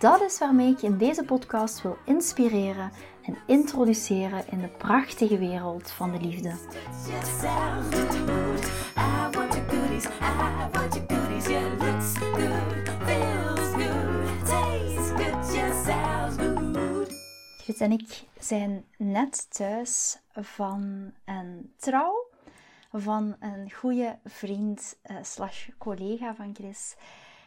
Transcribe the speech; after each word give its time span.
Dat 0.00 0.20
is 0.20 0.38
waarmee 0.38 0.70
ik 0.72 0.78
je 0.78 0.86
in 0.86 0.98
deze 0.98 1.24
podcast 1.24 1.82
wil 1.82 1.96
inspireren 2.04 2.90
en 3.22 3.38
introduceren 3.46 4.44
in 4.50 4.60
de 4.60 4.68
prachtige 4.68 5.38
wereld 5.38 5.90
van 5.90 6.12
de 6.12 6.20
liefde. 6.20 6.54
Chris 17.58 17.80
en 17.80 17.92
ik 17.92 18.24
zijn 18.38 18.84
net 18.96 19.46
thuis 19.50 20.18
van 20.32 21.12
een 21.24 21.74
trouw 21.76 22.26
van 22.92 23.36
een 23.40 23.70
goede 23.72 24.18
vriend 24.24 24.98
uh, 25.10 25.16
slash 25.22 25.68
collega 25.78 26.34
van 26.34 26.54
Chris. 26.54 26.96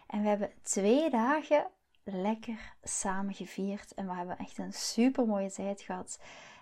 En 0.07 0.21
we 0.21 0.27
hebben 0.27 0.51
twee 0.61 1.09
dagen 1.09 1.67
lekker 2.03 2.73
samen 2.83 3.33
gevierd. 3.33 3.93
En 3.93 4.07
we 4.07 4.13
hebben 4.13 4.37
echt 4.37 4.57
een 4.57 4.73
super 4.73 5.25
mooie 5.25 5.51
tijd 5.51 5.81
gehad. 5.81 6.19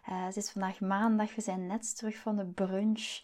Uh, 0.09 0.25
het 0.25 0.37
is 0.37 0.49
vandaag 0.49 0.79
maandag. 0.79 1.35
We 1.35 1.41
zijn 1.41 1.67
net 1.67 1.97
terug 1.97 2.17
van 2.17 2.35
de 2.35 2.45
brunch. 2.45 3.21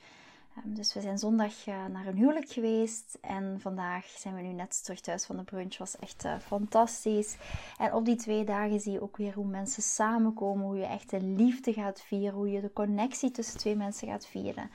Um, 0.65 0.73
dus 0.75 0.93
we 0.93 1.01
zijn 1.01 1.17
zondag 1.17 1.67
uh, 1.67 1.85
naar 1.85 2.05
een 2.05 2.17
huwelijk 2.17 2.49
geweest. 2.49 3.17
En 3.21 3.59
vandaag 3.61 4.05
zijn 4.05 4.35
we 4.35 4.41
nu 4.41 4.53
net 4.53 4.83
terug 4.83 4.99
thuis 4.99 5.25
van 5.25 5.37
de 5.37 5.43
brunch. 5.43 5.77
Was 5.77 5.99
echt 5.99 6.25
uh, 6.25 6.39
fantastisch. 6.39 7.37
En 7.77 7.93
op 7.93 8.05
die 8.05 8.15
twee 8.15 8.43
dagen 8.43 8.79
zie 8.79 8.91
je 8.91 9.01
ook 9.01 9.17
weer 9.17 9.33
hoe 9.33 9.47
mensen 9.47 9.83
samenkomen. 9.83 10.65
Hoe 10.65 10.77
je 10.77 10.85
echt 10.85 11.09
de 11.09 11.21
liefde 11.21 11.73
gaat 11.73 12.01
vieren. 12.01 12.33
Hoe 12.33 12.51
je 12.51 12.61
de 12.61 12.73
connectie 12.73 13.31
tussen 13.31 13.59
twee 13.59 13.75
mensen 13.75 14.07
gaat 14.07 14.27
vieren. 14.27 14.69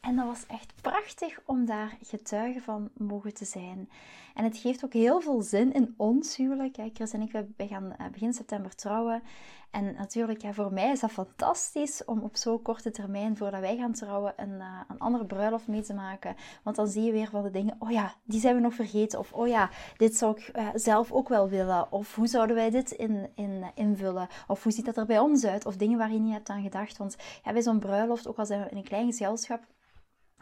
En 0.00 0.16
dat 0.16 0.26
was 0.26 0.46
echt 0.46 0.72
prachtig 0.82 1.40
om 1.44 1.66
daar 1.66 1.96
getuige 2.02 2.60
van 2.60 2.90
mogen 2.96 3.34
te 3.34 3.44
zijn. 3.44 3.88
En 4.34 4.44
het 4.44 4.56
geeft 4.56 4.84
ook 4.84 4.92
heel 4.92 5.20
veel 5.20 5.42
zin 5.42 5.72
in 5.72 5.94
ons 5.96 6.36
huwelijk. 6.36 6.76
Chris 6.92 7.12
en 7.12 7.22
ik 7.22 7.32
we 7.56 7.66
gaan 7.66 7.96
eh, 7.96 8.06
begin 8.08 8.32
september 8.32 8.74
trouwen. 8.74 9.22
En 9.70 9.94
natuurlijk, 9.94 10.42
ja, 10.42 10.52
voor 10.52 10.72
mij 10.72 10.90
is 10.90 11.00
dat 11.00 11.10
fantastisch 11.10 12.04
om 12.04 12.20
op 12.20 12.36
zo'n 12.36 12.62
korte 12.62 12.90
termijn, 12.90 13.36
voordat 13.36 13.60
wij 13.60 13.76
gaan 13.76 13.92
trouwen, 13.92 14.32
een, 14.36 14.50
uh, 14.50 14.80
een 14.88 14.98
andere 14.98 15.24
bruiloft 15.24 15.66
mee 15.66 15.82
te 15.82 15.94
maken. 15.94 16.36
Want 16.62 16.76
dan 16.76 16.88
zie 16.88 17.02
je 17.02 17.12
weer 17.12 17.28
van 17.28 17.42
de 17.42 17.50
dingen, 17.50 17.76
oh 17.78 17.90
ja, 17.90 18.14
die 18.24 18.40
zijn 18.40 18.54
we 18.54 18.60
nog 18.60 18.74
vergeten. 18.74 19.18
Of 19.18 19.32
oh 19.32 19.48
ja, 19.48 19.70
dit 19.96 20.16
zou 20.16 20.36
ik 20.36 20.50
uh, 20.56 20.68
zelf 20.74 21.12
ook 21.12 21.28
wel 21.28 21.48
willen. 21.48 21.92
Of 21.92 22.14
hoe 22.14 22.26
zouden 22.26 22.56
wij 22.56 22.70
dit 22.70 22.90
in, 22.90 23.30
in, 23.34 23.64
invullen? 23.74 24.28
Of 24.46 24.62
hoe 24.62 24.72
ziet 24.72 24.84
dat 24.84 24.96
er 24.96 25.06
bij 25.06 25.18
ons 25.18 25.44
uit? 25.44 25.66
Of 25.66 25.76
dingen 25.76 25.98
waar 25.98 26.12
je 26.12 26.18
niet 26.18 26.32
hebt 26.32 26.48
aan 26.48 26.62
gedacht. 26.62 26.96
Want 26.96 27.16
ja, 27.44 27.52
bij 27.52 27.62
zo'n 27.62 27.78
bruiloft, 27.78 28.28
ook 28.28 28.38
al 28.38 28.46
zijn 28.46 28.62
we 28.62 28.70
in 28.70 28.76
een 28.76 28.82
klein 28.82 29.06
gezelschap, 29.06 29.64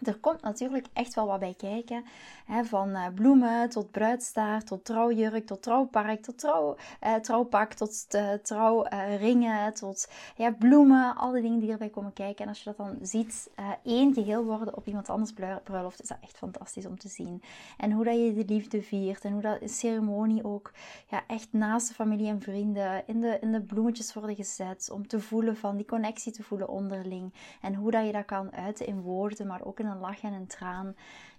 er 0.02 0.18
komt 0.18 0.42
natuurlijk 0.42 0.86
echt 0.92 1.14
wel 1.14 1.26
wat 1.26 1.38
bij 1.38 1.54
kijken. 1.56 2.04
Hè, 2.46 2.64
van 2.64 2.88
uh, 2.88 3.06
bloemen 3.14 3.70
tot 3.70 3.90
bruidstaart, 3.90 4.66
tot 4.66 4.84
trouwjurk, 4.84 5.46
tot 5.46 5.62
trouwpark, 5.62 6.22
tot 6.22 6.38
trouw, 6.38 6.76
uh, 7.06 7.14
trouwpak, 7.14 7.72
tot 7.72 8.06
uh, 8.14 8.32
trouwringen, 8.32 9.74
tot 9.74 10.08
ja, 10.36 10.50
bloemen. 10.50 11.16
Alle 11.16 11.40
dingen 11.40 11.60
die 11.60 11.70
erbij 11.70 11.88
komen 11.88 12.12
kijken. 12.12 12.44
En 12.44 12.48
als 12.48 12.62
je 12.62 12.64
dat 12.64 12.76
dan 12.76 12.98
ziet, 13.02 13.50
één 13.82 14.14
geheel 14.14 14.44
worden 14.44 14.76
op 14.76 14.86
iemand 14.86 15.08
anders 15.08 15.32
bruiloft, 15.64 16.02
is 16.02 16.08
dat 16.08 16.18
echt 16.20 16.36
fantastisch 16.36 16.86
om 16.86 16.98
te 16.98 17.08
zien. 17.08 17.42
En 17.76 17.92
hoe 17.92 18.04
dat 18.04 18.14
je 18.14 18.34
de 18.34 18.54
liefde 18.54 18.82
viert 18.82 19.24
en 19.24 19.32
hoe 19.32 19.42
dat 19.42 19.62
een 19.62 19.68
ceremonie 19.68 20.44
ook 20.44 20.72
ja, 21.06 21.22
echt 21.26 21.48
naast 21.52 21.88
de 21.88 21.94
familie 21.94 22.28
en 22.28 22.40
vrienden 22.40 23.02
in 23.06 23.20
de, 23.20 23.38
in 23.40 23.52
de 23.52 23.62
bloemetjes 23.62 24.14
worden 24.14 24.36
gezet. 24.36 24.90
Om 24.92 25.06
te 25.06 25.20
voelen 25.20 25.56
van 25.56 25.76
die 25.76 25.86
connectie 25.86 26.32
te 26.32 26.42
voelen 26.42 26.68
onderling. 26.68 27.32
En 27.60 27.74
hoe 27.74 27.90
dat 27.90 28.06
je 28.06 28.12
dat 28.12 28.24
kan 28.24 28.52
uiten 28.52 28.86
in 28.86 29.00
woorden, 29.00 29.46
maar 29.46 29.64
ook 29.64 29.80
in 29.80 29.85
een 29.86 29.98
lach 29.98 30.22
en 30.22 30.32
een 30.32 30.46
traan. 30.46 30.86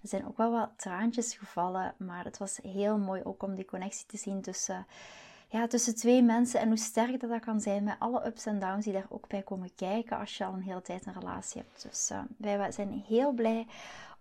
Er 0.01 0.07
zijn 0.09 0.27
ook 0.27 0.37
wel 0.37 0.51
wat 0.51 0.69
traantjes 0.75 1.35
gevallen, 1.35 1.93
maar 1.97 2.23
het 2.23 2.37
was 2.37 2.59
heel 2.63 2.97
mooi 2.97 3.21
ook 3.23 3.43
om 3.43 3.55
die 3.55 3.65
connectie 3.65 4.05
te 4.05 4.17
zien 4.17 4.41
tussen, 4.41 4.85
ja, 5.47 5.67
tussen 5.67 5.95
twee 5.95 6.23
mensen 6.23 6.59
en 6.59 6.67
hoe 6.67 6.77
sterk 6.77 7.19
dat, 7.19 7.29
dat 7.29 7.39
kan 7.39 7.61
zijn 7.61 7.83
met 7.83 7.95
alle 7.99 8.25
ups 8.25 8.45
en 8.45 8.59
downs 8.59 8.83
die 8.83 8.93
daar 8.93 9.05
ook 9.09 9.27
bij 9.27 9.41
komen 9.41 9.75
kijken 9.75 10.17
als 10.17 10.37
je 10.37 10.45
al 10.45 10.53
een 10.53 10.61
hele 10.61 10.81
tijd 10.81 11.05
een 11.05 11.19
relatie 11.19 11.61
hebt. 11.61 11.83
Dus 11.83 12.11
uh, 12.11 12.19
wij 12.37 12.71
zijn 12.71 13.03
heel 13.07 13.31
blij 13.31 13.67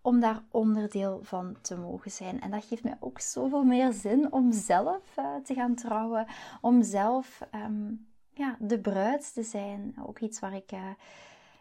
om 0.00 0.20
daar 0.20 0.42
onderdeel 0.50 1.20
van 1.22 1.56
te 1.60 1.76
mogen 1.76 2.10
zijn. 2.10 2.40
En 2.40 2.50
dat 2.50 2.64
geeft 2.64 2.84
mij 2.84 2.96
ook 3.00 3.20
zoveel 3.20 3.64
meer 3.64 3.92
zin 3.92 4.32
om 4.32 4.52
zelf 4.52 5.16
uh, 5.18 5.24
te 5.44 5.54
gaan 5.54 5.74
trouwen, 5.74 6.26
om 6.60 6.82
zelf 6.82 7.40
um, 7.54 8.06
ja, 8.32 8.56
de 8.58 8.80
bruid 8.80 9.34
te 9.34 9.42
zijn. 9.42 9.94
Ook 10.06 10.18
iets 10.18 10.38
waar 10.38 10.54
ik... 10.54 10.72
Uh, 10.72 10.80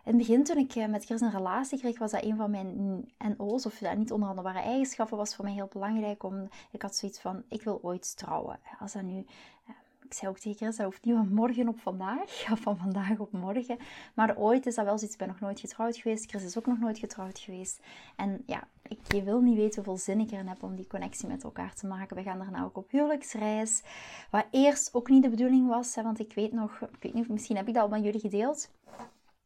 in 0.05 0.17
het 0.17 0.17
begin, 0.17 0.43
toen 0.43 0.57
ik 0.57 0.75
eh, 0.75 0.87
met 0.87 1.05
Chris 1.05 1.21
een 1.21 1.31
relatie 1.31 1.79
kreeg, 1.79 1.99
was 1.99 2.11
dat 2.11 2.23
een 2.23 2.35
van 2.35 2.51
mijn 2.51 3.05
NO's, 3.37 3.65
of 3.65 3.77
dat 3.77 3.97
niet 3.97 4.11
onderhandelbare 4.11 4.59
eigenschappen, 4.59 5.17
was 5.17 5.35
voor 5.35 5.45
mij 5.45 5.53
heel 5.53 5.69
belangrijk. 5.71 6.23
Om, 6.23 6.49
ik 6.71 6.81
had 6.81 6.95
zoiets 6.95 7.19
van, 7.19 7.43
ik 7.49 7.61
wil 7.61 7.79
ooit 7.81 8.17
trouwen. 8.17 8.59
Als 8.79 8.93
dat 8.93 9.01
nu 9.01 9.25
eh, 9.67 9.75
ik 10.05 10.13
zei 10.13 10.31
ook 10.31 10.39
tegen 10.39 10.57
Chris, 10.57 10.75
dat 10.75 10.85
hoeft 10.85 11.05
niet 11.05 11.15
van 11.15 11.33
morgen 11.33 11.67
op 11.67 11.79
vandaag, 11.79 12.21
of 12.51 12.59
van 12.59 12.77
vandaag 12.77 13.19
op 13.19 13.31
morgen. 13.31 13.77
Maar 14.13 14.37
ooit 14.37 14.65
is 14.65 14.75
dat 14.75 14.85
wel 14.85 14.97
zoiets, 14.97 15.13
ik 15.13 15.19
ben 15.19 15.27
nog 15.27 15.39
nooit 15.39 15.59
getrouwd 15.59 15.97
geweest. 15.97 16.29
Chris 16.29 16.43
is 16.43 16.57
ook 16.57 16.65
nog 16.65 16.79
nooit 16.79 16.97
getrouwd 16.97 17.39
geweest. 17.39 17.79
En 18.15 18.43
ja, 18.45 18.67
ik, 18.87 18.99
je 19.13 19.23
wil 19.23 19.41
niet 19.41 19.55
weten 19.55 19.75
hoeveel 19.75 20.03
zin 20.03 20.19
ik 20.19 20.31
erin 20.31 20.47
heb 20.47 20.63
om 20.63 20.75
die 20.75 20.87
connectie 20.87 21.27
met 21.27 21.43
elkaar 21.43 21.73
te 21.73 21.87
maken. 21.87 22.15
We 22.15 22.23
gaan 22.23 22.39
daarna 22.39 22.63
ook 22.63 22.77
op 22.77 22.91
huwelijksreis. 22.91 23.83
Wat 24.29 24.45
eerst 24.51 24.93
ook 24.93 25.09
niet 25.09 25.23
de 25.23 25.29
bedoeling 25.29 25.67
was, 25.67 25.95
hè, 25.95 26.03
want 26.03 26.19
ik 26.19 26.33
weet 26.33 26.51
nog, 26.51 26.81
ik 26.81 27.03
weet 27.03 27.13
niet, 27.13 27.29
misschien 27.29 27.55
heb 27.55 27.67
ik 27.67 27.73
dat 27.73 27.83
al 27.83 27.89
met 27.89 28.03
jullie 28.03 28.19
gedeeld. 28.19 28.69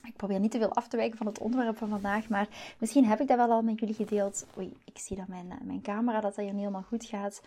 Ik 0.04 0.16
probeer 0.16 0.40
niet 0.40 0.52
te 0.52 0.58
veel 0.58 0.74
af 0.74 0.88
te 0.88 0.98
wijken 0.98 1.18
van 1.18 1.28
het 1.28 1.40
onderwerp 1.40 1.78
van 1.78 1.90
vandaag, 1.90 2.30
maar 2.30 2.48
misschien 2.78 3.06
heb 3.06 3.20
ik 3.20 3.28
dat 3.28 3.38
wel 3.38 3.52
al 3.52 3.62
met 3.62 3.80
jullie 3.80 3.96
gedeeld. 3.96 4.46
Oei, 4.58 4.74
ik 4.86 4.98
zie 4.98 5.18
dat 5.18 5.28
mijn, 5.28 5.52
eh, 5.52 5.58
mijn 5.62 5.82
camera, 5.82 6.22
dat 6.22 6.36
dat 6.36 6.44
hier 6.44 6.54
niet 6.54 6.64
helemaal 6.64 6.82
goed 6.88 7.06
gaat. 7.06 7.42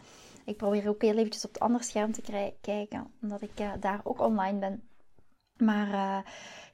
Ik 0.44 0.56
probeer 0.56 0.88
ook 0.88 1.02
heel 1.02 1.16
eventjes 1.16 1.44
op 1.44 1.52
het 1.52 1.62
andere 1.62 1.84
scherm 1.84 2.12
te 2.12 2.52
kijken, 2.60 3.10
omdat 3.22 3.42
ik 3.42 3.60
uh, 3.60 3.72
daar 3.80 4.00
ook 4.04 4.20
online 4.20 4.58
ben. 4.58 4.82
Maar 5.56 5.86
uh, 5.86 6.18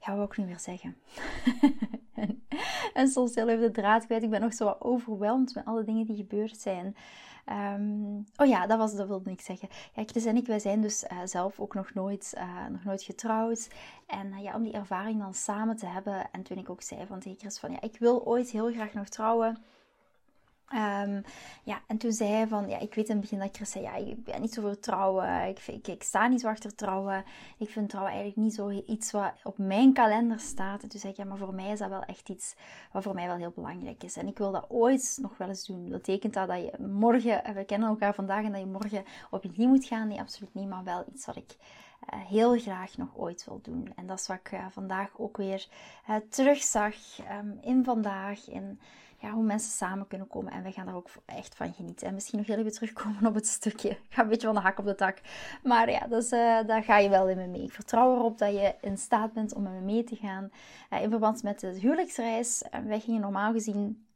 ja, 0.00 0.06
wat 0.06 0.15
wil 0.17 0.25
ik 0.25 0.37
nu 0.37 0.47
weer 0.47 0.61
zeggen? 0.61 0.97
en, 2.15 2.47
en 2.94 3.09
soms 3.09 3.34
heel 3.34 3.49
even 3.49 3.67
de 3.67 3.81
draad 3.81 4.05
kwijt. 4.05 4.22
Ik 4.22 4.31
ben 4.31 4.41
nog 4.41 4.55
zo 4.55 4.77
overweldigd 4.78 5.55
met 5.55 5.65
alle 5.65 5.84
dingen 5.84 6.06
die 6.06 6.17
gebeurd 6.17 6.61
zijn. 6.61 6.97
Um, 7.50 8.25
oh 8.36 8.47
ja, 8.47 8.66
dat, 8.66 8.78
was, 8.78 8.97
dat 8.97 9.09
wilde 9.09 9.31
ik 9.31 9.41
zeggen. 9.41 9.69
Ja, 9.94 10.03
Chris 10.06 10.25
en 10.25 10.36
ik, 10.36 10.47
wij 10.47 10.59
zijn 10.59 10.81
dus 10.81 11.04
uh, 11.04 11.19
zelf 11.25 11.60
ook 11.60 11.75
nog 11.75 11.94
nooit, 11.94 12.34
uh, 12.36 12.66
nog 12.66 12.84
nooit 12.84 13.03
getrouwd. 13.03 13.69
En 14.06 14.26
uh, 14.26 14.42
ja, 14.42 14.54
om 14.54 14.62
die 14.62 14.72
ervaring 14.72 15.20
dan 15.20 15.34
samen 15.34 15.76
te 15.76 15.87
hebben. 15.87 16.31
En 16.32 16.42
toen 16.42 16.58
ik 16.58 16.70
ook 16.70 16.82
zei 16.82 17.06
van 17.06 17.20
tegen 17.20 17.38
Chris 17.38 17.58
van, 17.58 17.72
ja, 17.72 17.81
ik 17.81 17.98
wil 17.98 18.26
ooit 18.26 18.50
heel 18.50 18.72
graag 18.72 18.92
nog 18.92 19.08
trouwen. 19.08 19.58
Um, 20.75 21.23
ja, 21.62 21.81
en 21.87 21.99
toen 21.99 22.12
zei 22.12 22.31
hij 22.31 22.47
van, 22.47 22.69
ja, 22.69 22.79
ik 22.79 22.95
weet 22.95 23.09
in 23.09 23.12
het 23.12 23.21
begin 23.21 23.39
dat 23.39 23.56
Chris 23.56 23.71
zei, 23.71 23.84
ja, 23.84 23.95
ik 23.95 24.25
ben 24.25 24.41
niet 24.41 24.55
zo 24.55 24.62
voor 24.62 24.79
trouwen, 24.79 25.49
ik, 25.49 25.87
ik, 25.87 26.03
sta 26.03 26.27
niet 26.27 26.41
zo 26.41 26.49
achter 26.49 26.75
trouwen, 26.75 27.25
ik 27.59 27.71
vind 27.71 27.89
trouwen 27.89 28.12
eigenlijk 28.12 28.43
niet 28.43 28.55
zo 28.55 28.83
iets 28.87 29.11
wat 29.11 29.33
op 29.43 29.59
mijn 29.59 29.93
kalender 29.93 30.41
staat. 30.41 30.83
En 30.83 30.89
toen 30.89 31.01
zei 31.01 31.12
ik, 31.12 31.19
ja, 31.19 31.25
maar 31.25 31.39
voor 31.39 31.55
mij 31.55 31.71
is 31.71 31.79
dat 31.79 31.89
wel 31.89 32.03
echt 32.03 32.29
iets 32.29 32.55
wat 32.93 33.03
voor 33.03 33.15
mij 33.15 33.27
wel 33.27 33.37
heel 33.37 33.53
belangrijk 33.55 34.03
is. 34.03 34.17
En 34.17 34.27
ik 34.27 34.39
wil 34.39 34.53
dat 34.53 34.65
ooit 34.69 35.19
nog 35.21 35.37
wel 35.37 35.49
eens 35.49 35.67
doen. 35.67 35.83
Dat 35.83 36.03
betekent 36.03 36.34
dat, 36.34 36.49
dat 36.49 36.61
je 36.61 36.85
morgen, 36.87 37.55
we 37.55 37.65
kennen 37.65 37.88
elkaar 37.88 38.14
vandaag 38.14 38.44
en 38.44 38.53
dat 38.53 38.61
je 38.61 38.67
morgen 38.67 39.05
op 39.31 39.44
je 39.53 39.67
moet 39.69 39.85
gaan? 39.85 40.09
Nee, 40.09 40.21
absoluut 40.21 40.55
niet, 40.55 40.69
maar 40.69 40.85
wel 40.85 41.05
iets 41.12 41.26
wat 41.26 41.37
ik 41.37 41.56
uh, 42.14 42.21
heel 42.26 42.59
graag 42.59 42.97
nog 42.97 43.09
ooit 43.17 43.44
wil 43.44 43.61
doen. 43.62 43.93
En 43.97 44.06
dat 44.06 44.19
is 44.19 44.26
wat 44.26 44.37
ik 44.37 44.53
uh, 44.53 44.67
vandaag 44.71 45.11
ook 45.17 45.37
weer 45.37 45.67
uh, 46.09 46.17
terugzag 46.29 46.94
um, 47.41 47.59
in 47.61 47.85
vandaag, 47.85 48.49
in 48.49 48.81
ja, 49.20 49.31
hoe 49.31 49.44
mensen 49.44 49.70
samen 49.70 50.06
kunnen 50.06 50.29
komen. 50.29 50.53
En 50.53 50.62
wij 50.62 50.73
gaan 50.73 50.87
daar 50.87 50.94
ook 50.94 51.09
echt 51.25 51.55
van 51.55 51.73
genieten. 51.73 52.06
En 52.06 52.15
misschien 52.15 52.38
nog 52.38 52.47
heel 52.47 52.59
even 52.59 52.73
terugkomen 52.73 53.26
op 53.26 53.35
het 53.35 53.47
stukje. 53.47 53.88
Ik 53.88 53.99
ga 54.09 54.23
een 54.23 54.29
beetje 54.29 54.47
van 54.47 54.56
de 54.56 54.62
hak 54.62 54.79
op 54.79 54.85
de 54.85 54.94
tak. 54.94 55.20
Maar 55.62 55.91
ja, 55.91 56.06
dus, 56.06 56.32
uh, 56.32 56.67
daar 56.67 56.82
ga 56.82 56.99
je 56.99 57.09
wel 57.09 57.29
in 57.29 57.37
me 57.37 57.47
mee. 57.47 57.62
Ik 57.62 57.73
vertrouw 57.73 58.15
erop 58.15 58.38
dat 58.38 58.53
je 58.53 58.75
in 58.81 58.99
staat 58.99 59.32
bent 59.32 59.55
om 59.55 59.62
met 59.62 59.73
me 59.73 59.81
mee 59.81 60.05
te 60.05 60.17
gaan. 60.17 60.50
Uh, 60.91 61.03
in 61.03 61.11
verband 61.11 61.43
met 61.43 61.61
de 61.61 61.67
huwelijksreis. 61.67 62.62
Uh, 62.75 62.81
wij 62.81 63.00
gingen 63.00 63.20
normaal 63.20 63.53
gezien 63.53 64.06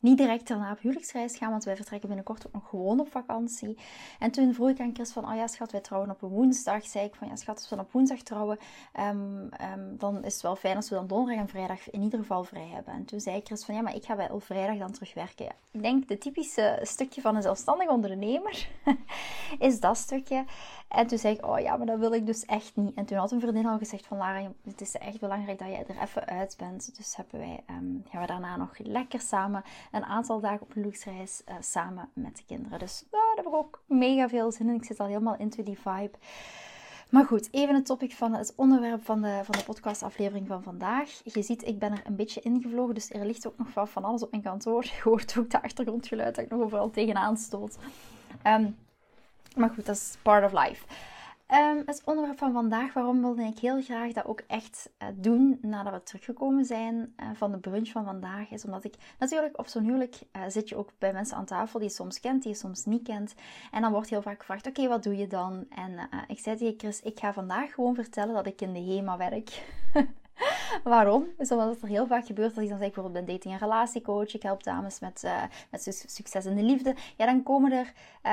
niet 0.00 0.18
direct 0.18 0.48
daarna 0.48 0.72
op 0.72 0.80
huwelijksreis 0.80 1.36
gaan, 1.36 1.50
want 1.50 1.64
wij 1.64 1.76
vertrekken 1.76 2.08
binnenkort 2.08 2.46
ook 2.46 2.52
nog 2.52 2.68
gewoon 2.68 3.00
op 3.00 3.10
vakantie. 3.10 3.78
En 4.18 4.30
toen 4.30 4.54
vroeg 4.54 4.68
ik 4.68 4.80
aan 4.80 4.94
Chris 4.94 5.12
van, 5.12 5.30
oh 5.30 5.34
ja 5.34 5.46
schat, 5.46 5.72
wij 5.72 5.80
trouwen 5.80 6.10
op 6.10 6.22
een 6.22 6.28
woensdag. 6.28 6.86
Zei 6.86 7.04
ik 7.04 7.14
van, 7.14 7.28
ja 7.28 7.36
schat, 7.36 7.56
als 7.56 7.68
we 7.68 7.78
op 7.78 7.92
woensdag 7.92 8.18
trouwen, 8.22 8.58
ehm, 8.92 9.48
ehm, 9.48 9.96
dan 9.96 10.24
is 10.24 10.32
het 10.32 10.42
wel 10.42 10.56
fijn 10.56 10.76
als 10.76 10.88
we 10.88 10.94
dan 10.94 11.06
donderdag 11.06 11.42
en 11.42 11.48
vrijdag 11.48 11.90
in 11.90 12.02
ieder 12.02 12.18
geval 12.18 12.44
vrij 12.44 12.68
hebben. 12.68 12.94
En 12.94 13.04
toen 13.04 13.20
zei 13.20 13.40
Chris 13.44 13.64
van, 13.64 13.74
ja, 13.74 13.80
maar 13.80 13.94
ik 13.94 14.04
ga 14.04 14.28
op 14.30 14.42
vrijdag 14.42 14.78
dan 14.78 14.92
terugwerken. 14.92 15.44
Ja, 15.44 15.52
ik 15.70 15.82
denk, 15.82 16.08
de 16.08 16.18
typische 16.18 16.78
stukje 16.82 17.20
van 17.20 17.36
een 17.36 17.42
zelfstandig 17.42 17.88
ondernemer 17.88 18.68
is 19.58 19.80
dat 19.80 19.96
stukje. 19.96 20.44
En 20.88 21.06
toen 21.06 21.18
zei 21.18 21.34
ik, 21.34 21.46
oh 21.46 21.58
ja, 21.58 21.76
maar 21.76 21.86
dat 21.86 21.98
wil 21.98 22.12
ik 22.12 22.26
dus 22.26 22.44
echt 22.44 22.76
niet. 22.76 22.94
En 22.94 23.04
toen 23.04 23.18
had 23.18 23.30
een 23.30 23.40
vriendin 23.40 23.66
al 23.66 23.78
gezegd 23.78 24.06
van, 24.06 24.18
Lara, 24.18 24.52
het 24.64 24.80
is 24.80 24.96
echt 24.96 25.20
belangrijk 25.20 25.58
dat 25.58 25.68
jij 25.68 25.84
er 25.88 26.02
even 26.02 26.26
uit 26.26 26.54
bent. 26.58 26.96
Dus 26.96 27.16
hebben 27.16 27.38
wij, 27.38 27.60
um, 27.70 28.04
gaan 28.10 28.20
we 28.20 28.26
daarna 28.26 28.56
nog 28.56 28.78
lekker 28.78 29.20
samen 29.20 29.62
een 29.92 30.04
aantal 30.04 30.40
dagen 30.40 30.60
op 30.60 30.72
huwelijksreis 30.72 31.42
uh, 31.48 31.54
samen 31.60 32.08
met 32.12 32.36
de 32.36 32.42
kinderen. 32.46 32.78
Dus 32.78 33.04
nou, 33.10 33.24
daar 33.24 33.44
heb 33.44 33.52
ik 33.52 33.58
ook 33.58 33.82
mega 33.86 34.28
veel 34.28 34.52
zin 34.52 34.68
in. 34.68 34.74
Ik 34.74 34.84
zit 34.84 35.00
al 35.00 35.06
helemaal 35.06 35.36
into 35.36 35.62
die 35.62 35.78
vibe. 35.78 36.16
Maar 37.10 37.24
goed, 37.24 37.48
even 37.50 37.74
het 37.74 37.86
topic 37.86 38.12
van 38.12 38.34
het 38.34 38.52
onderwerp 38.56 39.04
van 39.04 39.22
de, 39.22 39.40
van 39.44 39.54
de 39.58 39.64
podcastaflevering 39.64 40.46
van 40.46 40.62
vandaag. 40.62 41.20
Je 41.24 41.42
ziet, 41.42 41.66
ik 41.66 41.78
ben 41.78 41.92
er 41.92 42.02
een 42.04 42.16
beetje 42.16 42.40
ingevlogen, 42.40 42.94
dus 42.94 43.10
er 43.10 43.26
ligt 43.26 43.46
ook 43.46 43.58
nog 43.58 43.68
van, 43.68 43.88
van 43.88 44.04
alles 44.04 44.22
op 44.22 44.30
mijn 44.30 44.42
kantoor. 44.42 44.84
Je 44.84 45.00
hoort 45.02 45.38
ook 45.38 45.50
de 45.50 45.62
achtergrondgeluid 45.62 46.34
dat 46.34 46.44
ik 46.44 46.50
nog 46.50 46.60
overal 46.60 46.90
tegenaan 46.90 47.36
stoot. 47.36 47.76
Um, 48.46 48.76
maar 49.56 49.70
goed, 49.70 49.86
dat 49.86 49.96
is 49.96 50.16
part 50.22 50.44
of 50.44 50.66
life. 50.66 50.84
Um, 51.54 51.82
het 51.86 52.02
onderwerp 52.04 52.38
van 52.38 52.52
vandaag, 52.52 52.92
waarom 52.92 53.20
wilde 53.20 53.42
ik 53.42 53.58
heel 53.58 53.82
graag 53.82 54.12
dat 54.12 54.26
ook 54.26 54.42
echt 54.46 54.90
uh, 55.02 55.08
doen 55.14 55.58
nadat 55.62 55.92
we 55.92 56.02
teruggekomen 56.02 56.64
zijn 56.64 57.14
uh, 57.16 57.28
van 57.34 57.52
de 57.52 57.58
brunch 57.58 57.88
van 57.88 58.04
vandaag, 58.04 58.50
is 58.50 58.64
omdat 58.64 58.84
ik 58.84 58.94
natuurlijk 59.18 59.58
op 59.58 59.66
zo'n 59.66 59.84
huwelijk 59.84 60.18
uh, 60.36 60.42
zit 60.48 60.68
je 60.68 60.76
ook 60.76 60.92
bij 60.98 61.12
mensen 61.12 61.36
aan 61.36 61.44
tafel 61.44 61.78
die 61.78 61.88
je 61.88 61.94
soms 61.94 62.20
kent, 62.20 62.42
die 62.42 62.52
je 62.52 62.58
soms 62.58 62.84
niet 62.84 63.02
kent. 63.02 63.34
En 63.70 63.82
dan 63.82 63.92
wordt 63.92 64.10
heel 64.10 64.22
vaak 64.22 64.38
gevraagd, 64.38 64.66
oké, 64.66 64.88
wat 64.88 65.02
doe 65.02 65.16
je 65.16 65.26
dan? 65.26 65.66
En 65.68 66.08
ik 66.26 66.38
zei 66.38 66.56
tegen 66.56 66.78
Chris, 66.78 67.02
ik 67.02 67.18
ga 67.18 67.32
vandaag 67.32 67.74
gewoon 67.74 67.94
vertellen 67.94 68.34
dat 68.34 68.46
ik 68.46 68.60
in 68.60 68.72
de 68.72 68.80
HEMA 68.92 69.16
werk. 69.16 69.62
Waarom? 70.84 71.26
Omdat 71.38 71.68
het 71.68 71.82
er 71.82 71.88
heel 71.88 72.06
vaak 72.06 72.26
gebeurt 72.26 72.54
dat 72.54 72.64
ik 72.64 72.70
dan 72.70 72.78
zeg, 72.78 72.92
bijvoorbeeld 72.92 73.26
ben 73.26 73.34
dating- 73.34 73.54
en 73.54 73.60
relatiecoach, 73.60 74.34
ik 74.34 74.42
help 74.42 74.62
dames 74.62 75.00
met, 75.00 75.22
uh, 75.24 75.42
met 75.70 76.04
succes 76.06 76.44
in 76.44 76.56
de 76.56 76.62
liefde. 76.62 76.94
Ja, 77.16 77.26
dan 77.26 77.42
komen 77.42 77.72
er 77.72 77.92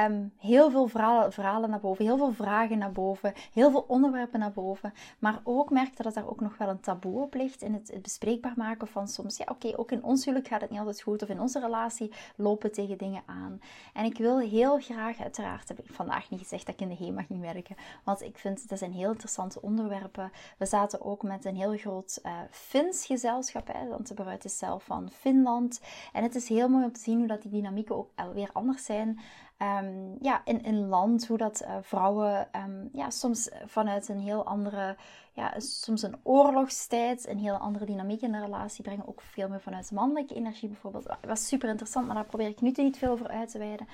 um, 0.09 0.33
heel 0.37 0.71
veel 0.71 0.87
verhalen, 0.87 1.33
verhalen 1.33 1.69
naar 1.69 1.79
boven, 1.79 2.05
heel 2.05 2.17
veel 2.17 2.31
vragen 2.31 2.77
naar 2.77 2.91
boven, 2.91 3.33
heel 3.53 3.71
veel 3.71 3.85
onderwerpen 3.87 4.39
naar 4.39 4.51
boven. 4.51 4.93
Maar 5.19 5.39
ook 5.43 5.69
merk 5.69 5.97
dat 5.97 6.13
daar 6.13 6.29
ook 6.29 6.41
nog 6.41 6.57
wel 6.57 6.69
een 6.69 6.79
taboe 6.79 7.21
op 7.21 7.33
ligt 7.33 7.61
in 7.61 7.73
het, 7.73 8.01
bespreekbaar 8.01 8.53
maken 8.55 8.87
van 8.87 9.07
soms, 9.07 9.37
ja 9.37 9.45
oké, 9.47 9.77
ook 9.77 9.91
in 9.91 10.03
ons 10.03 10.25
huwelijk 10.25 10.49
gaat 10.49 10.61
het 10.61 10.69
niet 10.69 10.79
altijd 10.79 11.01
goed 11.01 11.23
of 11.23 11.29
in 11.29 11.39
onze 11.39 11.59
relatie 11.59 12.11
lopen 12.35 12.71
tegen 12.71 12.97
dingen 12.97 13.23
aan. 13.25 13.59
En 13.93 14.05
ik 14.05 14.17
wil 14.17 14.39
heel 14.39 14.79
graag, 14.79 15.21
uiteraard 15.21 15.67
heb 15.67 15.79
ik 15.79 15.93
vandaag 15.93 16.29
niet 16.29 16.39
gezegd 16.39 16.65
dat 16.65 16.75
ik 16.75 16.81
in 16.81 16.95
de 16.95 17.03
HEMA 17.05 17.21
ging 17.21 17.41
werken, 17.41 17.75
want 18.03 18.21
ik 18.21 18.37
vind 18.37 18.69
dat 18.69 18.77
zijn 18.79 18.93
heel 18.93 19.09
interessante 19.11 19.61
onderwerpen. 19.61 20.31
We 20.57 20.65
zaten 20.65 21.01
ook 21.01 21.23
met 21.23 21.45
een 21.45 21.55
heel 21.55 21.77
groot 21.77 22.19
uh, 22.25 22.31
Fins 22.49 23.05
gezelschap. 23.05 23.67
Hè, 23.73 23.87
want 23.87 24.07
de 24.07 24.13
bruid 24.13 24.45
is 24.45 24.57
zelf 24.57 24.83
van 24.83 25.09
Finland. 25.11 25.81
En 26.13 26.23
het 26.23 26.35
is 26.35 26.49
heel 26.49 26.69
mooi 26.69 26.83
om 26.83 26.91
te 26.91 26.99
zien 26.99 27.17
hoe 27.17 27.27
dat 27.27 27.41
die 27.41 27.51
dynamieken 27.51 27.95
ook 27.95 28.09
weer 28.33 28.49
anders 28.53 28.85
zijn. 28.85 29.19
Um, 29.59 30.17
ja, 30.21 30.41
in, 30.45 30.63
in 30.63 30.87
land, 30.87 31.27
hoe 31.27 31.37
dat 31.37 31.61
uh, 31.61 31.75
vrouwen 31.81 32.47
um, 32.55 32.89
ja, 32.93 33.09
soms 33.09 33.49
vanuit 33.65 34.07
een 34.07 34.19
heel 34.19 34.45
andere, 34.45 34.97
ja, 35.33 35.59
soms 35.59 36.01
een 36.01 36.19
oorlogstijd, 36.23 37.27
een 37.27 37.39
heel 37.39 37.57
andere 37.57 37.85
dynamiek 37.85 38.21
in 38.21 38.31
de 38.31 38.39
relatie 38.39 38.83
brengen. 38.83 39.07
Ook 39.07 39.21
veel 39.21 39.49
meer 39.49 39.61
vanuit 39.61 39.91
mannelijke 39.91 40.35
energie 40.35 40.69
bijvoorbeeld. 40.69 41.05
Dat 41.05 41.17
was 41.21 41.47
super 41.47 41.69
interessant, 41.69 42.05
maar 42.05 42.15
daar 42.15 42.25
probeer 42.25 42.47
ik 42.47 42.61
nu 42.61 42.71
niet 42.75 42.97
veel 42.97 43.11
over 43.11 43.27
uit 43.27 43.51
te 43.51 43.57
wijden. 43.57 43.87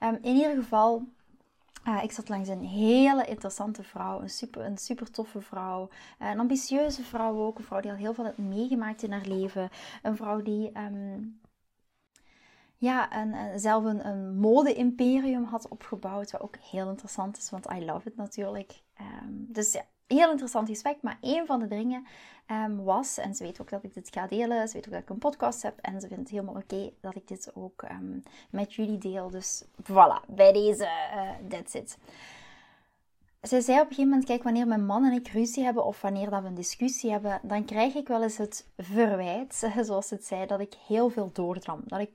Um, 0.00 0.18
in 0.22 0.34
ieder 0.34 0.54
geval, 0.54 1.02
uh, 1.84 2.02
ik 2.02 2.12
zat 2.12 2.28
langs 2.28 2.48
een 2.48 2.64
hele 2.64 3.24
interessante 3.24 3.82
vrouw, 3.82 4.20
een 4.20 4.30
super, 4.30 4.64
een 4.64 4.78
super 4.78 5.10
toffe 5.10 5.40
vrouw, 5.40 5.88
uh, 6.22 6.30
een 6.30 6.40
ambitieuze 6.40 7.02
vrouw 7.02 7.36
ook, 7.36 7.58
een 7.58 7.64
vrouw 7.64 7.80
die 7.80 7.90
al 7.90 7.96
heel 7.96 8.14
veel 8.14 8.24
heeft 8.24 8.38
meegemaakt 8.38 9.02
in 9.02 9.12
haar 9.12 9.26
leven, 9.26 9.70
een 10.02 10.16
vrouw 10.16 10.42
die 10.42 10.78
um, 10.78 11.40
ja, 12.76 13.16
een, 13.16 13.58
zelf 13.58 13.84
een, 13.84 14.36
mode-imperium 14.36 15.44
had 15.44 15.68
opgebouwd, 15.68 16.30
wat 16.30 16.40
ook 16.40 16.56
heel 16.56 16.88
interessant 16.88 17.36
is, 17.36 17.50
want 17.50 17.70
I 17.72 17.84
love 17.84 18.08
it 18.08 18.16
natuurlijk. 18.16 18.82
Um, 19.00 19.46
dus 19.48 19.72
ja, 19.72 19.84
heel 20.06 20.30
interessant 20.30 20.68
gesprek, 20.68 20.96
maar 21.00 21.18
een 21.20 21.46
van 21.46 21.60
de 21.60 21.66
dingen 21.66 22.06
um, 22.50 22.84
was, 22.84 23.18
en 23.18 23.34
ze 23.34 23.44
weet 23.44 23.60
ook 23.60 23.70
dat 23.70 23.84
ik 23.84 23.94
dit 23.94 24.08
ga 24.12 24.26
delen, 24.26 24.68
ze 24.68 24.74
weet 24.74 24.86
ook 24.86 24.92
dat 24.92 25.02
ik 25.02 25.10
een 25.10 25.18
podcast 25.18 25.62
heb 25.62 25.78
en 25.80 26.00
ze 26.00 26.08
vindt 26.08 26.22
het 26.22 26.30
helemaal 26.30 26.62
oké 26.62 26.90
dat 27.00 27.14
ik 27.14 27.28
dit 27.28 27.50
ook 27.54 27.82
um, 27.90 28.22
met 28.50 28.74
jullie 28.74 28.98
deel. 28.98 29.30
Dus 29.30 29.64
voilà, 29.82 30.28
bij 30.28 30.52
deze, 30.52 30.88
uh, 31.14 31.48
that's 31.48 31.74
it. 31.74 31.98
Zij 33.40 33.60
zei 33.60 33.76
op 33.76 33.82
een 33.82 33.88
gegeven 33.88 34.10
moment, 34.10 34.28
kijk, 34.28 34.42
wanneer 34.42 34.66
mijn 34.66 34.86
man 34.86 35.04
en 35.04 35.12
ik 35.12 35.28
ruzie 35.28 35.64
hebben 35.64 35.84
of 35.84 36.00
wanneer 36.00 36.30
dat 36.30 36.42
we 36.42 36.48
een 36.48 36.54
discussie 36.54 37.10
hebben, 37.10 37.40
dan 37.42 37.64
krijg 37.64 37.94
ik 37.94 38.08
wel 38.08 38.22
eens 38.22 38.36
het 38.36 38.66
verwijt, 38.76 39.54
zoals 39.82 40.10
het 40.10 40.24
zei, 40.24 40.46
dat 40.46 40.60
ik 40.60 40.74
heel 40.86 41.08
veel 41.08 41.30
doordram. 41.32 41.80
Dat 41.84 42.00
ik 42.00 42.10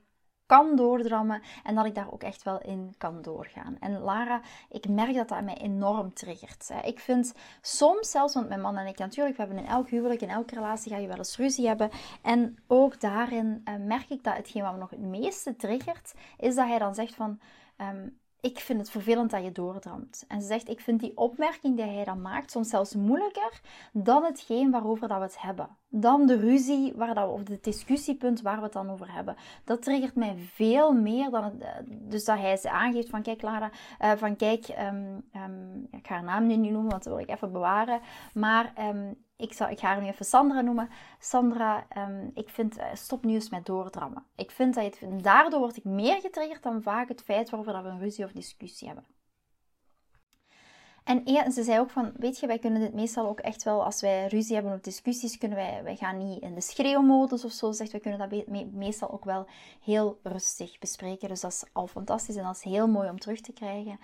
kan 0.50 0.76
doordrammen 0.76 1.42
en 1.64 1.74
dat 1.74 1.86
ik 1.86 1.94
daar 1.94 2.12
ook 2.12 2.22
echt 2.22 2.42
wel 2.42 2.60
in 2.60 2.94
kan 2.98 3.22
doorgaan. 3.22 3.76
En 3.80 3.98
Lara, 3.98 4.40
ik 4.68 4.88
merk 4.88 5.14
dat 5.14 5.28
dat 5.28 5.42
mij 5.42 5.56
enorm 5.56 6.14
triggert. 6.14 6.70
Ik 6.82 6.98
vind 6.98 7.34
soms 7.60 8.10
zelfs, 8.10 8.34
want 8.34 8.48
mijn 8.48 8.60
man 8.60 8.76
en 8.76 8.86
ik 8.86 8.98
natuurlijk, 8.98 9.36
we 9.36 9.42
hebben 9.42 9.64
in 9.64 9.70
elk 9.70 9.88
huwelijk, 9.88 10.20
in 10.20 10.28
elke 10.28 10.54
relatie 10.54 10.92
ga 10.92 10.98
je 10.98 11.06
wel 11.06 11.16
eens 11.16 11.36
ruzie 11.36 11.66
hebben. 11.66 11.90
En 12.22 12.58
ook 12.66 13.00
daarin 13.00 13.62
uh, 13.64 13.74
merk 13.86 14.08
ik 14.08 14.24
dat 14.24 14.36
hetgeen 14.36 14.62
wat 14.62 14.72
me 14.72 14.78
nog 14.78 14.90
het 14.90 15.00
meeste 15.00 15.56
triggert, 15.56 16.14
is 16.38 16.54
dat 16.54 16.66
hij 16.66 16.78
dan 16.78 16.94
zegt 16.94 17.14
van... 17.14 17.40
Um, 17.78 18.18
ik 18.40 18.58
vind 18.58 18.78
het 18.78 18.90
vervelend 18.90 19.30
dat 19.30 19.44
je 19.44 19.52
doordramt. 19.52 20.24
En 20.28 20.40
ze 20.40 20.46
zegt, 20.46 20.68
ik 20.68 20.80
vind 20.80 21.00
die 21.00 21.16
opmerking 21.16 21.76
die 21.76 21.84
hij 21.84 22.04
dan 22.04 22.20
maakt 22.20 22.50
soms 22.50 22.68
zelfs 22.68 22.94
moeilijker 22.94 23.60
dan 23.92 24.24
hetgeen 24.24 24.70
waarover 24.70 25.08
dat 25.08 25.18
we 25.18 25.24
het 25.24 25.40
hebben. 25.40 25.68
Dan 25.88 26.26
de 26.26 26.36
ruzie 26.36 26.92
waar 26.96 27.14
dat 27.14 27.28
of 27.28 27.48
het 27.48 27.64
discussiepunt 27.64 28.42
waar 28.42 28.56
we 28.56 28.62
het 28.62 28.72
dan 28.72 28.90
over 28.90 29.12
hebben. 29.12 29.36
Dat 29.64 29.82
triggert 29.82 30.14
mij 30.14 30.34
veel 30.36 30.92
meer 30.92 31.30
dan 31.30 31.60
eh, 31.60 31.68
dus 31.86 32.24
dat 32.24 32.38
hij 32.38 32.56
ze 32.56 32.70
aangeeft 32.70 33.08
van 33.08 33.22
kijk 33.22 33.42
Lara, 33.42 33.70
uh, 34.00 34.12
van 34.12 34.36
kijk, 34.36 34.68
um, 34.68 35.24
um, 35.36 35.88
ik 35.90 36.06
ga 36.06 36.14
haar 36.14 36.24
naam 36.24 36.46
nu 36.46 36.56
niet 36.56 36.72
noemen, 36.72 36.90
want 36.90 37.04
dat 37.04 37.12
wil 37.12 37.22
ik 37.22 37.30
even 37.30 37.52
bewaren. 37.52 38.00
Maar 38.34 38.72
um, 38.78 39.16
ik, 39.40 39.50
ik 39.50 39.78
ga 39.78 39.86
haar 39.86 40.00
nu 40.00 40.08
even 40.08 40.24
Sandra 40.24 40.60
noemen. 40.60 40.88
Sandra, 41.18 41.86
um, 41.96 42.30
ik 42.34 42.48
vind, 42.48 42.78
uh, 42.78 42.84
stop 42.94 43.24
nu 43.24 43.34
eens 43.34 43.50
met 43.50 43.66
doordrammen. 43.66 44.24
Ik 44.36 44.50
vind 44.50 44.74
dat 44.74 44.84
het, 44.84 45.22
daardoor 45.22 45.60
word 45.60 45.76
ik 45.76 45.84
meer 45.84 46.20
getriggerd 46.20 46.62
dan 46.62 46.82
vaak 46.82 47.08
het 47.08 47.22
feit 47.22 47.50
waarover 47.50 47.82
we 47.82 47.88
een 47.88 47.98
ruzie 47.98 48.24
of 48.24 48.32
discussie 48.32 48.86
hebben. 48.86 49.04
En 51.04 51.52
ze 51.52 51.62
zei 51.62 51.80
ook 51.80 51.90
van, 51.90 52.12
weet 52.16 52.38
je, 52.38 52.46
wij 52.46 52.58
kunnen 52.58 52.80
dit 52.80 52.94
meestal 52.94 53.28
ook 53.28 53.40
echt 53.40 53.62
wel, 53.62 53.84
als 53.84 54.00
wij 54.00 54.26
ruzie 54.26 54.54
hebben 54.54 54.72
of 54.72 54.80
discussies, 54.80 55.38
kunnen 55.38 55.58
wij, 55.58 55.80
wij 55.82 55.96
gaan 55.96 56.18
niet 56.18 56.42
in 56.42 56.54
de 56.54 56.60
schreeuwmodus 56.60 57.44
of 57.44 57.52
zo, 57.52 57.72
zegt, 57.72 57.92
wij 57.92 58.00
kunnen 58.00 58.30
dat 58.30 58.46
meestal 58.72 59.10
ook 59.10 59.24
wel 59.24 59.46
heel 59.80 60.18
rustig 60.22 60.78
bespreken. 60.78 61.28
Dus 61.28 61.40
dat 61.40 61.52
is 61.52 61.64
al 61.72 61.86
fantastisch 61.86 62.36
en 62.36 62.44
dat 62.44 62.56
is 62.56 62.62
heel 62.62 62.88
mooi 62.88 63.08
om 63.08 63.18
terug 63.18 63.40
te 63.40 63.52
krijgen. 63.52 63.98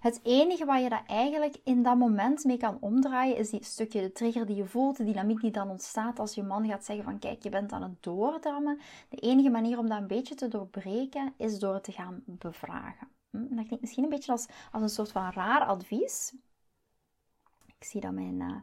Het 0.00 0.20
enige 0.22 0.64
waar 0.64 0.80
je 0.80 0.88
dat 0.88 1.02
eigenlijk 1.06 1.56
in 1.64 1.82
dat 1.82 1.96
moment 1.96 2.44
mee 2.44 2.56
kan 2.56 2.76
omdraaien, 2.80 3.36
is 3.36 3.50
die 3.50 3.64
stukje 3.64 4.00
de 4.00 4.12
trigger 4.12 4.46
die 4.46 4.56
je 4.56 4.66
voelt, 4.66 4.96
de 4.96 5.04
dynamiek 5.04 5.40
die 5.40 5.50
dan 5.50 5.70
ontstaat 5.70 6.18
als 6.18 6.34
je 6.34 6.42
man 6.42 6.66
gaat 6.66 6.84
zeggen 6.84 7.04
van 7.04 7.18
kijk, 7.18 7.42
je 7.42 7.48
bent 7.48 7.72
aan 7.72 7.82
het 7.82 8.02
doordrammen. 8.02 8.80
De 9.08 9.16
enige 9.16 9.50
manier 9.50 9.78
om 9.78 9.88
dat 9.88 9.98
een 9.98 10.06
beetje 10.06 10.34
te 10.34 10.48
doorbreken, 10.48 11.32
is 11.36 11.58
door 11.58 11.74
het 11.74 11.84
te 11.84 11.92
gaan 11.92 12.22
bevragen. 12.26 13.08
Hm? 13.30 13.38
Dat 13.38 13.64
klinkt 13.64 13.80
misschien 13.80 14.04
een 14.04 14.10
beetje 14.10 14.32
als, 14.32 14.46
als 14.72 14.82
een 14.82 14.88
soort 14.88 15.12
van 15.12 15.32
raar 15.32 15.64
advies. 15.64 16.34
Ik 17.66 17.84
zie 17.84 18.00
dat 18.00 18.12
mijn 18.12 18.40
uh, 18.40 18.56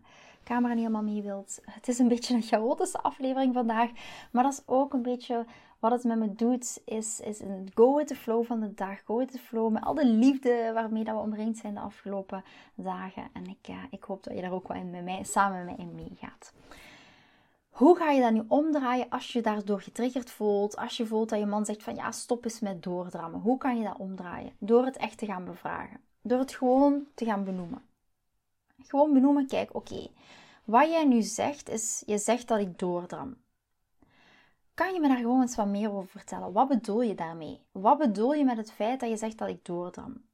camera 0.43 0.73
niet 0.73 0.83
helemaal 0.83 1.13
mee 1.13 1.21
wilt. 1.21 1.59
Het 1.65 1.87
is 1.87 1.99
een 1.99 2.07
beetje 2.07 2.35
een 2.35 2.41
chaotische 2.41 3.01
aflevering 3.01 3.53
vandaag. 3.53 3.89
Maar 4.31 4.43
dat 4.43 4.53
is 4.53 4.63
ook 4.65 4.93
een 4.93 5.01
beetje 5.01 5.45
wat 5.89 6.03
het 6.03 6.03
met 6.03 6.17
me 6.17 6.35
doet, 6.35 6.81
is, 6.85 7.19
is 7.19 7.39
een 7.39 7.71
go 7.73 7.95
with 7.95 8.07
the 8.07 8.15
flow 8.15 8.45
van 8.45 8.59
de 8.59 8.73
dag. 8.73 9.03
Go 9.03 9.17
with 9.17 9.31
the 9.31 9.37
flow 9.37 9.71
met 9.71 9.83
al 9.83 9.93
de 9.93 10.05
liefde 10.05 10.71
waarmee 10.73 11.03
dat 11.03 11.15
we 11.15 11.21
omringd 11.21 11.57
zijn 11.57 11.73
de 11.73 11.79
afgelopen 11.79 12.43
dagen. 12.75 13.29
En 13.33 13.45
ik, 13.45 13.67
uh, 13.69 13.83
ik 13.89 14.03
hoop 14.03 14.23
dat 14.23 14.35
je 14.35 14.41
daar 14.41 14.51
ook 14.51 14.67
wel 14.67 14.83
met 14.83 15.03
mij, 15.03 15.23
samen 15.23 15.65
met 15.65 15.77
mij 15.77 15.85
in 15.85 15.95
meegaat. 15.95 16.53
Hoe 17.69 17.97
ga 17.97 18.09
je 18.11 18.21
dat 18.21 18.31
nu 18.31 18.43
omdraaien 18.47 19.09
als 19.09 19.33
je 19.33 19.41
daardoor 19.41 19.81
getriggerd 19.81 20.31
voelt? 20.31 20.77
Als 20.77 20.97
je 20.97 21.05
voelt 21.05 21.29
dat 21.29 21.39
je 21.39 21.45
man 21.45 21.65
zegt 21.65 21.83
van 21.83 21.95
ja, 21.95 22.11
stop 22.11 22.43
eens 22.43 22.59
met 22.59 22.83
doordrammen. 22.83 23.41
Hoe 23.41 23.57
kan 23.57 23.77
je 23.77 23.83
dat 23.83 23.97
omdraaien? 23.97 24.53
Door 24.59 24.85
het 24.85 24.97
echt 24.97 25.17
te 25.17 25.25
gaan 25.25 25.45
bevragen. 25.45 25.99
Door 26.21 26.39
het 26.39 26.55
gewoon 26.55 27.07
te 27.13 27.25
gaan 27.25 27.43
benoemen. 27.43 27.81
Gewoon 28.77 29.13
benoemen, 29.13 29.47
kijk, 29.47 29.75
oké. 29.75 30.07
wat 30.63 30.89
jij 30.89 31.05
nu 31.05 31.21
zegt 31.21 31.69
is, 31.69 32.03
je 32.05 32.17
zegt 32.17 32.47
dat 32.47 32.59
ik 32.59 32.79
doordram. 32.79 33.35
Kan 34.75 34.93
je 34.93 34.99
me 34.99 35.07
daar 35.07 35.17
gewoon 35.17 35.41
eens 35.41 35.55
wat 35.55 35.67
meer 35.67 35.91
over 35.91 36.09
vertellen? 36.09 36.51
Wat 36.51 36.67
bedoel 36.67 37.01
je 37.01 37.15
daarmee? 37.15 37.61
Wat 37.71 37.97
bedoel 37.97 38.33
je 38.33 38.45
met 38.45 38.57
het 38.57 38.71
feit 38.71 38.99
dat 38.99 39.09
je 39.09 39.17
zegt 39.17 39.37
dat 39.37 39.49
ik 39.49 39.65
doordram? 39.65 40.25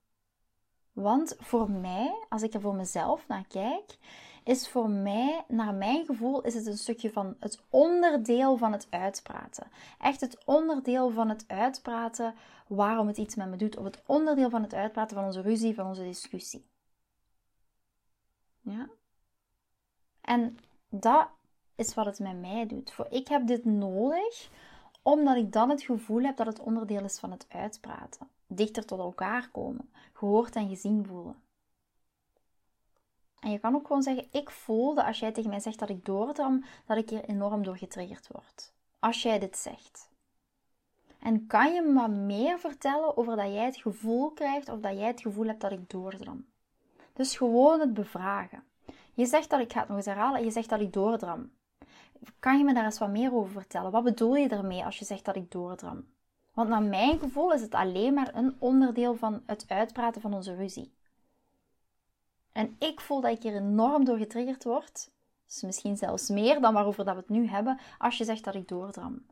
Want 0.92 1.36
voor 1.40 1.72
mij, 1.72 2.26
als 2.30 2.42
ik 2.42 2.54
er 2.54 2.62
voor 2.62 2.76
mezelf 2.76 3.28
naar 3.28 3.46
kijk, 3.48 3.98
is 4.44 4.70
voor 4.70 4.90
mij, 4.90 5.46
naar 5.48 5.74
mijn 5.74 6.06
gevoel, 6.06 6.42
is 6.42 6.54
het 6.54 6.66
een 6.66 6.78
stukje 6.78 7.12
van 7.12 7.36
het 7.40 7.64
onderdeel 7.70 8.58
van 8.58 8.72
het 8.72 8.88
uitpraten. 8.90 9.68
Echt 10.00 10.22
het 10.22 10.46
onderdeel 10.46 11.10
van 11.10 11.30
het 11.30 11.44
uitpraten 11.48 12.36
waarom 12.68 13.08
het 13.08 13.18
iets 13.18 13.36
met 13.36 13.50
me 13.50 13.56
doet. 13.56 13.78
Of 13.78 13.84
het 13.84 14.02
onderdeel 14.06 14.50
van 14.50 14.62
het 14.62 14.74
uitpraten 14.74 15.16
van 15.16 15.26
onze 15.26 15.42
ruzie, 15.42 15.76
van 15.76 15.88
onze 15.88 16.04
discussie. 16.04 16.70
Ja? 18.60 18.90
En 20.22 20.58
dat 20.90 21.30
is 21.76 21.94
wat 21.94 22.06
het 22.06 22.20
met 22.20 22.42
mij 22.42 22.68
doet. 22.68 22.92
Voor 22.92 23.08
ik 23.10 23.28
heb 23.28 23.48
dit 23.48 23.66
nodig 23.66 24.50
omdat 25.02 25.38
ik 25.38 25.54
dan 25.54 25.70
het 25.70 25.82
gevoel 25.82 26.22
heb 26.24 26.38
dat 26.38 26.46
het 26.46 26.60
onderdeel 26.60 27.04
is 27.04 27.20
van 27.20 27.32
het 27.32 27.46
uitpraten. 27.50 28.28
Dichter 28.48 28.86
tot 28.86 29.00
elkaar 29.00 29.50
komen, 29.52 29.92
gehoord 30.14 30.56
en 30.56 30.70
gezien 30.70 31.06
voelen. 31.06 31.36
En 33.40 33.52
je 33.52 33.60
kan 33.60 33.76
ook 33.76 33.88
gewoon 33.88 34.04
zeggen: 34.04 34.28
Ik 34.32 34.50
voel 34.50 34.96
dat 34.96 35.06
als 35.06 35.20
jij 35.20 35.32
tegen 35.32 35.50
mij 35.50 35.60
zegt 35.60 35.80
dat 35.80 35.90
ik 35.90 36.06
doordram, 36.06 36.64
dat 36.86 36.98
ik 36.98 37.10
hier 37.10 37.24
enorm 37.24 37.64
door 37.64 37.78
getriggerd 37.78 38.28
word. 38.32 38.74
Als 39.00 39.22
jij 39.22 39.40
dit 39.40 39.58
zegt. 39.58 40.10
En 41.20 41.48
kan 41.48 41.74
je 41.74 41.82
me 41.82 42.08
meer 42.08 42.60
vertellen 42.60 43.18
over 43.18 43.36
dat 43.36 43.54
jij 43.54 43.66
het 43.66 43.78
gevoel 43.78 44.32
krijgt 44.32 44.70
of 44.70 44.80
dat 44.80 44.98
jij 44.98 45.08
het 45.08 45.22
gevoel 45.22 45.46
hebt 45.46 45.62
dat 45.62 45.72
ik 45.72 45.90
doordram? 45.90 46.46
Dus 47.14 47.38
gewoon 47.38 47.80
het 47.80 47.94
bevragen. 47.94 48.64
Je 49.14 49.26
zegt 49.26 49.50
dat 49.50 49.60
ik 49.60 49.72
ga 49.72 49.80
het 49.80 49.88
nog 49.88 49.98
eens 49.98 50.06
herhalen, 50.06 50.44
je 50.44 50.52
zegt 50.52 50.70
dat 50.70 50.80
ik 50.80 50.94
doordram. 50.94 51.52
Kan 52.40 52.58
je 52.58 52.64
me 52.64 52.74
daar 52.74 52.86
eens 52.86 53.00
wat 53.00 53.10
meer 53.10 53.34
over 53.34 53.52
vertellen? 53.52 53.92
Wat 53.92 54.04
bedoel 54.04 54.36
je 54.36 54.48
ermee 54.50 54.86
als 54.86 55.00
je 55.00 55.06
zegt 55.06 55.26
dat 55.26 55.36
ik 55.36 55.52
doordram? 55.52 56.06
Want 56.54 56.70
naar 56.70 56.84
mijn 56.84 57.20
gevoel 57.20 57.54
is 57.54 57.62
het 57.62 57.74
alleen 57.74 58.14
maar 58.14 58.36
een 58.36 58.56
onderdeel 58.60 59.16
van 59.16 59.44
het 59.46 59.66
uitpraten 59.68 60.22
van 60.22 60.34
onze 60.34 60.56
ruzie. 60.56 60.94
En 62.52 62.76
ik 62.80 63.02
voel 63.02 63.22
dat 63.22 63.32
ik 63.32 63.44
hier 63.44 63.56
enorm 63.56 64.06
door 64.06 64.18
getriggerd 64.18 64.64
word. 64.64 65.12
Dus 65.46 65.62
misschien 65.62 65.98
zelfs 65.98 66.30
meer 66.30 66.62
dan 66.62 66.74
waarover 66.74 67.06
dat 67.06 67.14
we 67.14 67.20
het 67.20 67.30
nu 67.30 67.48
hebben, 67.48 67.80
als 67.98 68.18
je 68.18 68.24
zegt 68.24 68.44
dat 68.44 68.56
ik 68.56 68.68
doordram. 68.68 69.26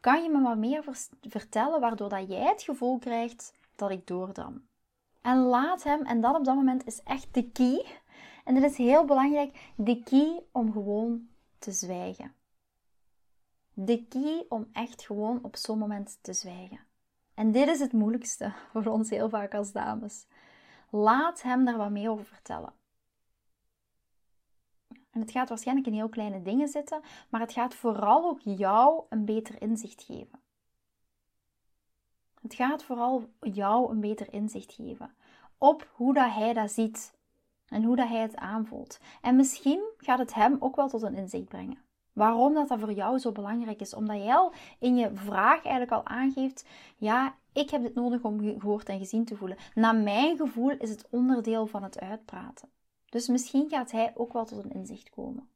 Kan 0.00 0.22
je 0.22 0.30
me 0.30 0.42
wat 0.42 0.56
meer 0.56 0.84
vertellen 1.20 1.80
waardoor 1.80 2.08
dat 2.08 2.28
jij 2.28 2.44
het 2.44 2.62
gevoel 2.62 2.98
krijgt 2.98 3.52
dat 3.76 3.90
ik 3.90 4.06
doordram? 4.06 4.66
En 5.22 5.38
laat 5.38 5.82
hem, 5.82 6.02
en 6.02 6.20
dan 6.20 6.34
op 6.34 6.44
dat 6.44 6.54
moment 6.54 6.86
is 6.86 7.02
echt 7.02 7.34
de 7.34 7.50
key. 7.50 7.86
En 8.44 8.54
dit 8.54 8.62
is 8.62 8.76
heel 8.76 9.04
belangrijk, 9.04 9.72
de 9.76 10.02
key 10.02 10.42
om 10.52 10.72
gewoon 10.72 11.28
te 11.66 11.72
zwijgen. 11.72 12.34
De 13.72 14.06
key 14.08 14.46
om 14.48 14.68
echt 14.72 15.02
gewoon 15.02 15.44
op 15.44 15.56
zo'n 15.56 15.78
moment 15.78 16.18
te 16.20 16.32
zwijgen. 16.32 16.80
En 17.34 17.52
dit 17.52 17.68
is 17.68 17.80
het 17.80 17.92
moeilijkste 17.92 18.52
voor 18.72 18.86
ons 18.86 19.10
heel 19.10 19.28
vaak 19.28 19.54
als 19.54 19.72
dames. 19.72 20.26
Laat 20.90 21.42
hem 21.42 21.64
daar 21.64 21.76
wat 21.76 21.90
meer 21.90 22.10
over 22.10 22.24
vertellen. 22.24 22.72
En 25.10 25.20
het 25.20 25.30
gaat 25.30 25.48
waarschijnlijk 25.48 25.86
in 25.86 25.92
heel 25.92 26.08
kleine 26.08 26.42
dingen 26.42 26.68
zitten, 26.68 27.00
maar 27.28 27.40
het 27.40 27.52
gaat 27.52 27.74
vooral 27.74 28.28
ook 28.28 28.40
jou 28.40 29.04
een 29.08 29.24
beter 29.24 29.62
inzicht 29.62 30.02
geven. 30.02 30.40
Het 32.40 32.54
gaat 32.54 32.82
vooral 32.82 33.28
jou 33.40 33.90
een 33.90 34.00
beter 34.00 34.32
inzicht 34.32 34.72
geven 34.72 35.14
op 35.58 35.90
hoe 35.92 36.14
dat 36.14 36.32
hij 36.32 36.52
dat 36.52 36.70
ziet 36.70 37.15
en 37.68 37.84
hoe 37.84 37.96
dat 37.96 38.08
hij 38.08 38.20
het 38.20 38.36
aanvoelt. 38.36 38.98
En 39.20 39.36
misschien 39.36 39.80
gaat 39.96 40.18
het 40.18 40.34
hem 40.34 40.56
ook 40.58 40.76
wel 40.76 40.88
tot 40.88 41.02
een 41.02 41.14
inzicht 41.14 41.48
brengen. 41.48 41.78
Waarom 42.12 42.54
dat, 42.54 42.68
dat 42.68 42.78
voor 42.78 42.92
jou 42.92 43.18
zo 43.18 43.32
belangrijk 43.32 43.80
is. 43.80 43.94
Omdat 43.94 44.16
jij 44.16 44.34
al 44.34 44.52
in 44.78 44.96
je 44.96 45.10
vraag 45.14 45.62
eigenlijk 45.64 45.92
al 45.92 46.06
aangeeft: 46.06 46.66
ja, 46.96 47.34
ik 47.52 47.70
heb 47.70 47.82
dit 47.82 47.94
nodig 47.94 48.22
om 48.22 48.58
gehoord 48.58 48.88
en 48.88 48.98
gezien 48.98 49.24
te 49.24 49.36
voelen. 49.36 49.56
Naar 49.74 49.94
mijn 49.94 50.36
gevoel 50.36 50.70
is 50.70 50.90
het 50.90 51.06
onderdeel 51.10 51.66
van 51.66 51.82
het 51.82 52.00
uitpraten. 52.00 52.68
Dus 53.08 53.28
misschien 53.28 53.68
gaat 53.68 53.90
hij 53.90 54.12
ook 54.14 54.32
wel 54.32 54.44
tot 54.44 54.64
een 54.64 54.72
inzicht 54.72 55.10
komen. 55.10 55.48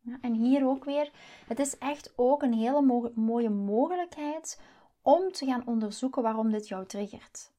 Ja, 0.00 0.18
en 0.20 0.32
hier 0.32 0.66
ook 0.66 0.84
weer, 0.84 1.10
het 1.46 1.58
is 1.58 1.78
echt 1.78 2.12
ook 2.16 2.42
een 2.42 2.54
hele 2.54 3.10
mooie 3.14 3.50
mogelijkheid 3.50 4.60
om 5.02 5.32
te 5.32 5.46
gaan 5.46 5.66
onderzoeken 5.66 6.22
waarom 6.22 6.50
dit 6.50 6.68
jou 6.68 6.86
triggert. 6.86 7.52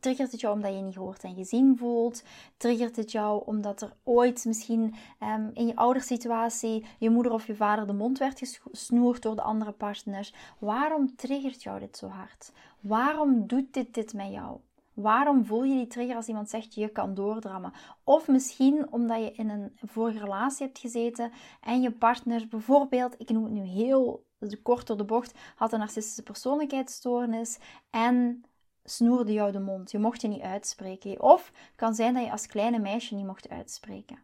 Triggert 0.00 0.32
het 0.32 0.40
jou 0.40 0.54
omdat 0.54 0.74
je 0.74 0.80
niet 0.80 0.94
gehoord 0.94 1.24
en 1.24 1.34
gezien 1.34 1.76
voelt? 1.76 2.22
Triggert 2.56 2.96
het 2.96 3.12
jou 3.12 3.42
omdat 3.46 3.82
er 3.82 3.92
ooit 4.02 4.44
misschien 4.44 4.94
um, 5.22 5.50
in 5.54 5.66
je 5.66 5.76
oudersituatie 5.76 6.84
je 6.98 7.10
moeder 7.10 7.32
of 7.32 7.46
je 7.46 7.54
vader 7.54 7.86
de 7.86 7.92
mond 7.92 8.18
werd 8.18 8.38
gesnoerd 8.38 9.22
door 9.22 9.36
de 9.36 9.42
andere 9.42 9.72
partner? 9.72 10.34
Waarom 10.58 11.16
triggert 11.16 11.62
jou 11.62 11.78
dit 11.78 11.96
zo 11.96 12.06
hard? 12.06 12.52
Waarom 12.80 13.46
doet 13.46 13.74
dit 13.74 13.94
dit 13.94 14.12
met 14.12 14.32
jou? 14.32 14.58
Waarom 14.94 15.44
voel 15.44 15.64
je 15.64 15.74
die 15.74 15.86
trigger 15.86 16.16
als 16.16 16.28
iemand 16.28 16.50
zegt 16.50 16.74
je 16.74 16.88
kan 16.88 17.14
doordrammen? 17.14 17.72
Of 18.04 18.28
misschien 18.28 18.92
omdat 18.92 19.18
je 19.18 19.32
in 19.32 19.48
een 19.48 19.78
vorige 19.84 20.18
relatie 20.18 20.66
hebt 20.66 20.78
gezeten 20.78 21.32
en 21.60 21.80
je 21.80 21.90
partner 21.90 22.46
bijvoorbeeld, 22.48 23.14
ik 23.18 23.28
noem 23.28 23.44
het 23.44 23.52
nu 23.52 23.62
heel 23.62 24.24
kort 24.62 24.86
door 24.86 24.96
de 24.96 25.04
bocht, 25.04 25.34
had 25.56 25.72
een 25.72 25.78
narcistische 25.78 26.22
persoonlijkheidsstoornis 26.22 27.58
en 27.90 28.44
snoerde 28.88 29.32
jou 29.32 29.52
de 29.52 29.60
mond. 29.60 29.90
Je 29.90 29.98
mocht 29.98 30.20
je 30.20 30.28
niet 30.28 30.42
uitspreken. 30.42 31.22
Of 31.22 31.52
kan 31.76 31.94
zijn 31.94 32.14
dat 32.14 32.24
je 32.24 32.30
als 32.30 32.46
kleine 32.46 32.78
meisje 32.78 33.14
niet 33.14 33.26
mocht 33.26 33.48
uitspreken. 33.48 34.18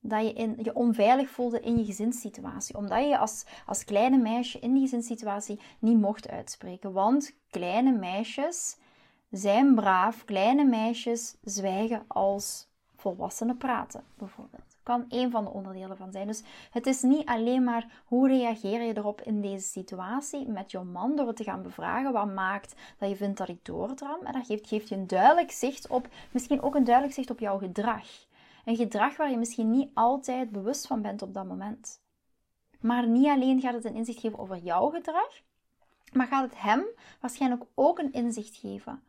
Dat 0.00 0.26
je 0.26 0.32
in, 0.32 0.58
je 0.62 0.74
onveilig 0.74 1.30
voelde 1.30 1.60
in 1.60 1.78
je 1.78 1.84
gezinssituatie. 1.84 2.76
Omdat 2.76 3.08
je 3.08 3.18
als, 3.18 3.44
als 3.66 3.84
kleine 3.84 4.18
meisje 4.18 4.58
in 4.58 4.72
die 4.72 4.82
gezinssituatie 4.82 5.60
niet 5.78 6.00
mocht 6.00 6.28
uitspreken. 6.28 6.92
Want 6.92 7.34
kleine 7.50 7.92
meisjes 7.92 8.76
zijn 9.30 9.74
braaf. 9.74 10.24
Kleine 10.24 10.64
meisjes 10.64 11.36
zwijgen 11.42 12.04
als 12.06 12.68
volwassenen 12.96 13.56
praten, 13.56 14.04
bijvoorbeeld 14.14 14.71
kan 14.82 15.04
één 15.08 15.30
van 15.30 15.44
de 15.44 15.50
onderdelen 15.50 15.96
van 15.96 16.12
zijn. 16.12 16.26
Dus 16.26 16.42
het 16.70 16.86
is 16.86 17.02
niet 17.02 17.26
alleen 17.26 17.64
maar 17.64 18.02
hoe 18.04 18.28
reageer 18.28 18.82
je 18.82 18.96
erop 18.96 19.20
in 19.20 19.40
deze 19.40 19.68
situatie 19.68 20.48
met 20.48 20.70
jouw 20.70 20.84
man 20.84 21.16
door 21.16 21.26
het 21.26 21.36
te 21.36 21.44
gaan 21.44 21.62
bevragen 21.62 22.12
wat 22.12 22.34
maakt 22.34 22.74
dat 22.98 23.08
je 23.08 23.16
vindt 23.16 23.38
dat 23.38 23.48
ik 23.48 23.64
doordram. 23.64 24.20
En 24.24 24.32
dat 24.32 24.46
geeft, 24.46 24.68
geeft 24.68 24.88
je 24.88 24.94
een 24.94 25.06
duidelijk 25.06 25.50
zicht 25.50 25.86
op, 25.86 26.08
misschien 26.30 26.62
ook 26.62 26.74
een 26.74 26.84
duidelijk 26.84 27.14
zicht 27.14 27.30
op 27.30 27.38
jouw 27.38 27.58
gedrag. 27.58 28.06
Een 28.64 28.76
gedrag 28.76 29.16
waar 29.16 29.30
je 29.30 29.36
misschien 29.36 29.70
niet 29.70 29.90
altijd 29.94 30.50
bewust 30.50 30.86
van 30.86 31.02
bent 31.02 31.22
op 31.22 31.34
dat 31.34 31.46
moment. 31.46 32.00
Maar 32.80 33.06
niet 33.06 33.28
alleen 33.28 33.60
gaat 33.60 33.74
het 33.74 33.84
een 33.84 33.94
inzicht 33.94 34.20
geven 34.20 34.38
over 34.38 34.56
jouw 34.56 34.88
gedrag, 34.88 35.40
maar 36.12 36.26
gaat 36.26 36.50
het 36.50 36.60
hem 36.60 36.84
waarschijnlijk 37.20 37.62
ook 37.74 37.98
een 37.98 38.12
inzicht 38.12 38.56
geven 38.56 39.02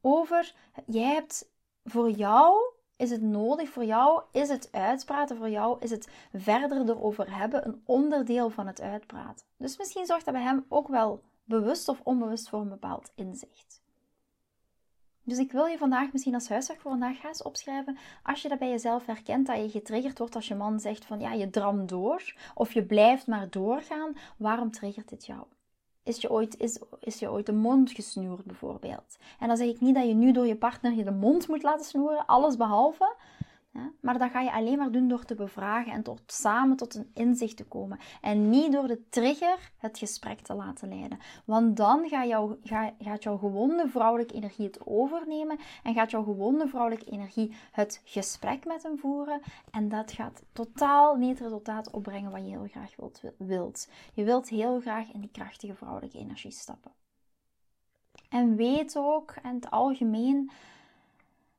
over 0.00 0.54
jij 0.86 1.14
hebt 1.14 1.50
voor 1.84 2.10
jou 2.10 2.72
is 3.00 3.10
het 3.10 3.22
nodig 3.22 3.68
voor 3.68 3.84
jou? 3.84 4.22
Is 4.32 4.48
het 4.48 4.68
uitpraten 4.72 5.36
voor 5.36 5.50
jou? 5.50 5.76
Is 5.80 5.90
het 5.90 6.08
verder 6.32 6.88
erover 6.88 7.36
hebben 7.36 7.66
een 7.66 7.82
onderdeel 7.84 8.50
van 8.50 8.66
het 8.66 8.80
uitpraten? 8.80 9.46
Dus 9.56 9.78
misschien 9.78 10.06
zorgt 10.06 10.24
dat 10.24 10.34
bij 10.34 10.42
hem 10.42 10.64
ook 10.68 10.88
wel 10.88 11.22
bewust 11.44 11.88
of 11.88 12.00
onbewust 12.04 12.48
voor 12.48 12.60
een 12.60 12.68
bepaald 12.68 13.12
inzicht. 13.14 13.82
Dus 15.22 15.38
ik 15.38 15.52
wil 15.52 15.66
je 15.66 15.78
vandaag 15.78 16.12
misschien 16.12 16.34
als 16.34 16.48
huiswerk 16.48 16.80
voor 16.80 16.90
vandaag 16.90 17.24
eens 17.24 17.42
opschrijven. 17.42 17.98
Als 18.22 18.42
je 18.42 18.48
dat 18.48 18.58
bij 18.58 18.70
jezelf 18.70 19.06
herkent, 19.06 19.46
dat 19.46 19.56
je 19.56 19.70
getriggerd 19.70 20.18
wordt 20.18 20.34
als 20.34 20.48
je 20.48 20.54
man 20.54 20.80
zegt 20.80 21.04
van 21.04 21.20
ja, 21.20 21.32
je 21.32 21.50
dram 21.50 21.86
door. 21.86 22.34
Of 22.54 22.72
je 22.72 22.84
blijft 22.84 23.26
maar 23.26 23.50
doorgaan. 23.50 24.16
Waarom 24.36 24.70
triggert 24.70 25.08
dit 25.08 25.26
jou? 25.26 25.42
Is 26.02 26.20
je, 26.20 26.30
ooit, 26.30 26.58
is, 26.58 26.78
is 27.00 27.18
je 27.18 27.30
ooit 27.30 27.46
de 27.46 27.52
mond 27.52 27.90
gesnoerd 27.92 28.44
bijvoorbeeld? 28.44 29.18
En 29.38 29.48
dan 29.48 29.56
zeg 29.56 29.68
ik 29.68 29.80
niet 29.80 29.94
dat 29.94 30.06
je 30.06 30.14
nu 30.14 30.32
door 30.32 30.46
je 30.46 30.56
partner 30.56 30.92
je 30.92 31.04
de 31.04 31.10
mond 31.10 31.48
moet 31.48 31.62
laten 31.62 31.86
snoeren, 31.86 32.26
alles 32.26 32.56
behalve. 32.56 33.14
Maar 34.00 34.18
dat 34.18 34.30
ga 34.30 34.40
je 34.40 34.52
alleen 34.52 34.78
maar 34.78 34.92
doen 34.92 35.08
door 35.08 35.24
te 35.24 35.34
bevragen 35.34 35.92
en 35.92 36.02
tot 36.02 36.22
samen 36.26 36.76
tot 36.76 36.94
een 36.94 37.10
inzicht 37.14 37.56
te 37.56 37.64
komen. 37.64 37.98
En 38.20 38.50
niet 38.50 38.72
door 38.72 38.86
de 38.86 39.08
trigger 39.08 39.72
het 39.78 39.98
gesprek 39.98 40.40
te 40.40 40.54
laten 40.54 40.88
leiden. 40.88 41.18
Want 41.44 41.76
dan 41.76 42.08
gaat, 42.08 42.28
jou, 42.28 42.56
gaat 42.98 43.22
jouw 43.22 43.36
gewonde 43.36 43.88
vrouwelijke 43.88 44.34
energie 44.34 44.66
het 44.66 44.86
overnemen. 44.86 45.58
En 45.82 45.94
gaat 45.94 46.10
jouw 46.10 46.22
gewonde 46.22 46.68
vrouwelijke 46.68 47.10
energie 47.10 47.54
het 47.72 48.00
gesprek 48.04 48.64
met 48.64 48.82
hem 48.82 48.98
voeren. 48.98 49.40
En 49.70 49.88
dat 49.88 50.12
gaat 50.12 50.42
totaal 50.52 51.16
niet 51.16 51.30
het 51.30 51.40
resultaat 51.40 51.90
opbrengen 51.90 52.30
wat 52.30 52.40
je 52.40 52.48
heel 52.48 52.68
graag 52.70 52.96
wilt. 52.96 53.22
wilt. 53.36 53.88
Je 54.14 54.24
wilt 54.24 54.48
heel 54.48 54.80
graag 54.80 55.12
in 55.12 55.20
die 55.20 55.30
krachtige 55.30 55.74
vrouwelijke 55.74 56.18
energie 56.18 56.50
stappen. 56.50 56.92
En 58.28 58.56
weet 58.56 58.96
ook 58.96 59.34
in 59.42 59.54
het 59.54 59.70
algemeen 59.70 60.50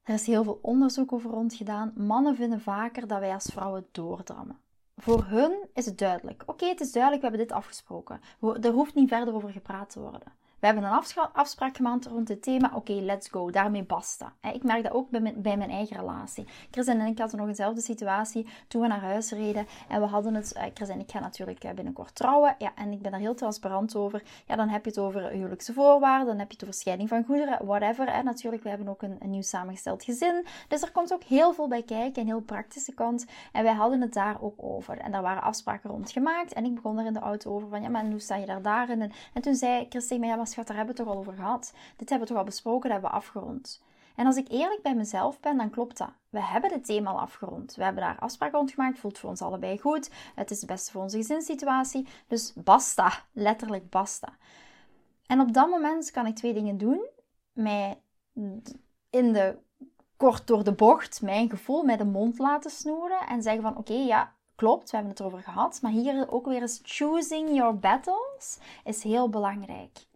er 0.03 0.13
is 0.13 0.25
heel 0.25 0.43
veel 0.43 0.59
onderzoek 0.61 1.13
over 1.13 1.29
rondgedaan. 1.31 1.93
Mannen 1.95 2.35
vinden 2.35 2.61
vaker 2.61 3.07
dat 3.07 3.19
wij 3.19 3.33
als 3.33 3.45
vrouwen 3.45 3.87
doordrammen. 3.91 4.59
Voor 4.95 5.23
hun 5.23 5.69
is 5.73 5.85
het 5.85 5.97
duidelijk. 5.97 6.43
Oké, 6.45 6.65
het 6.65 6.79
is 6.79 6.91
duidelijk, 6.91 7.21
we 7.21 7.27
hebben 7.27 7.47
dit 7.47 7.57
afgesproken. 7.57 8.21
Er 8.61 8.71
hoeft 8.71 8.95
niet 8.95 9.09
verder 9.09 9.33
over 9.33 9.49
gepraat 9.49 9.89
te 9.89 9.99
worden. 9.99 10.33
We 10.61 10.67
hebben 10.67 10.83
een 10.83 11.03
afspraak 11.33 11.75
gemaakt 11.75 12.05
rond 12.05 12.27
het 12.27 12.41
thema. 12.41 12.71
Oké, 12.75 12.91
let's 12.93 13.29
go. 13.29 13.49
Daarmee 13.49 13.83
basta. 13.83 14.33
Ik 14.53 14.63
merk 14.63 14.83
dat 14.83 14.91
ook 14.91 15.09
bij 15.09 15.57
mijn, 15.57 15.69
eigen 15.69 15.97
relatie. 15.97 16.45
Chris 16.71 16.87
en 16.87 17.01
ik 17.01 17.17
hadden 17.17 17.39
nog 17.39 17.47
dezelfde 17.47 17.81
situatie 17.81 18.47
toen 18.67 18.81
we 18.81 18.87
naar 18.87 19.01
huis 19.01 19.31
reden. 19.31 19.67
En 19.87 20.01
we 20.01 20.07
hadden 20.07 20.33
het... 20.33 20.53
Eh, 20.53 20.63
Chris 20.73 20.89
en 20.89 20.99
ik 20.99 21.11
gaan 21.11 21.21
natuurlijk 21.21 21.63
eh, 21.63 21.71
binnenkort 21.71 22.15
trouwen. 22.15 22.55
Ja, 22.57 22.71
en 22.75 22.91
ik 22.91 23.01
ben 23.01 23.11
daar 23.11 23.19
heel 23.19 23.35
transparant 23.35 23.95
over. 23.95 24.23
Ja, 24.47 24.55
dan 24.55 24.69
heb 24.69 24.83
je 24.83 24.89
het 24.89 24.99
over 24.99 25.29
huwelijkse 25.29 25.73
voorwaarden. 25.73 26.27
Dan 26.27 26.39
heb 26.39 26.47
je 26.47 26.53
het 26.53 26.63
over 26.63 26.75
scheiding 26.75 27.09
van 27.09 27.23
goederen. 27.23 27.65
Whatever. 27.65 28.07
En 28.07 28.25
natuurlijk, 28.25 28.63
we 28.63 28.69
hebben 28.69 28.87
ook 28.87 29.01
een, 29.01 29.17
nieuw 29.25 29.41
samengesteld 29.41 30.03
gezin. 30.03 30.45
Dus 30.67 30.81
er 30.81 30.91
komt 30.91 31.13
ook 31.13 31.23
heel 31.23 31.53
veel 31.53 31.67
bij 31.67 31.83
kijken. 31.83 32.21
Een 32.21 32.27
heel 32.27 32.41
praktische 32.41 32.93
kant. 32.93 33.25
En 33.51 33.63
wij 33.63 33.73
hadden 33.73 34.01
het 34.01 34.13
daar 34.13 34.41
ook 34.41 34.63
over. 34.63 34.97
En 34.97 35.11
daar 35.11 35.21
waren 35.21 35.43
afspraken 35.43 35.89
rond 35.89 36.11
gemaakt. 36.11 36.53
En 36.53 36.65
ik 36.65 36.75
begon 36.75 36.99
er 36.99 37.05
in 37.05 37.13
de 37.13 37.19
auto 37.19 37.53
over 37.53 37.69
van... 37.69 37.81
Ja, 37.81 37.89
maar 37.89 38.05
hoe 38.05 38.19
sta 38.19 38.35
je 38.35 38.45
daar 38.45 38.61
daarin? 38.61 39.01
En, 39.01 39.11
en 39.33 39.41
toen 39.41 39.55
zei 39.55 39.85
Chris 39.89 40.07
tegen 40.07 40.19
mij... 40.19 40.29
Ja, 40.29 40.37
schat, 40.51 40.67
daar 40.67 40.77
hebben 40.77 40.95
we 40.95 41.01
het 41.01 41.09
toch 41.09 41.17
al 41.17 41.21
over 41.21 41.43
gehad. 41.43 41.73
Dit 41.97 42.09
hebben 42.09 42.27
we 42.27 42.33
toch 42.33 42.43
al 42.43 42.49
besproken, 42.49 42.81
dat 42.81 42.91
hebben 42.91 43.09
we 43.09 43.15
afgerond. 43.15 43.81
En 44.15 44.25
als 44.25 44.35
ik 44.35 44.47
eerlijk 44.49 44.81
bij 44.81 44.95
mezelf 44.95 45.39
ben, 45.39 45.57
dan 45.57 45.69
klopt 45.69 45.97
dat. 45.97 46.11
We 46.29 46.41
hebben 46.41 46.71
het 46.71 46.85
thema 46.85 47.11
al 47.11 47.19
afgerond. 47.19 47.75
We 47.75 47.83
hebben 47.83 48.03
daar 48.03 48.19
afspraken 48.19 48.57
rond 48.57 48.71
gemaakt. 48.71 48.99
Voelt 48.99 49.17
voor 49.17 49.29
ons 49.29 49.41
allebei 49.41 49.79
goed. 49.79 50.09
Het 50.35 50.51
is 50.51 50.57
het 50.61 50.69
beste 50.69 50.91
voor 50.91 51.01
onze 51.01 51.17
gezinssituatie. 51.17 52.07
Dus 52.27 52.53
basta. 52.53 53.11
Letterlijk 53.31 53.89
basta. 53.89 54.37
En 55.25 55.39
op 55.39 55.53
dat 55.53 55.69
moment 55.69 56.11
kan 56.11 56.25
ik 56.25 56.35
twee 56.35 56.53
dingen 56.53 56.77
doen. 56.77 57.07
Mij 57.53 58.01
in 59.09 59.33
de 59.33 59.57
kort 60.17 60.47
door 60.47 60.63
de 60.63 60.73
bocht 60.73 61.21
mijn 61.21 61.49
gevoel 61.49 61.83
met 61.83 61.97
de 61.97 62.05
mond 62.05 62.39
laten 62.39 62.71
snoeren. 62.71 63.27
En 63.27 63.41
zeggen 63.41 63.61
van 63.61 63.77
oké, 63.77 63.93
ja, 63.93 64.33
klopt, 64.55 64.89
we 64.89 64.95
hebben 64.95 65.11
het 65.11 65.19
erover 65.19 65.43
gehad. 65.43 65.79
Maar 65.81 65.91
hier 65.91 66.31
ook 66.31 66.45
weer 66.45 66.61
eens 66.61 66.79
choosing 66.83 67.55
your 67.55 67.79
battles 67.79 68.59
is 68.83 69.03
heel 69.03 69.29
belangrijk 69.29 70.09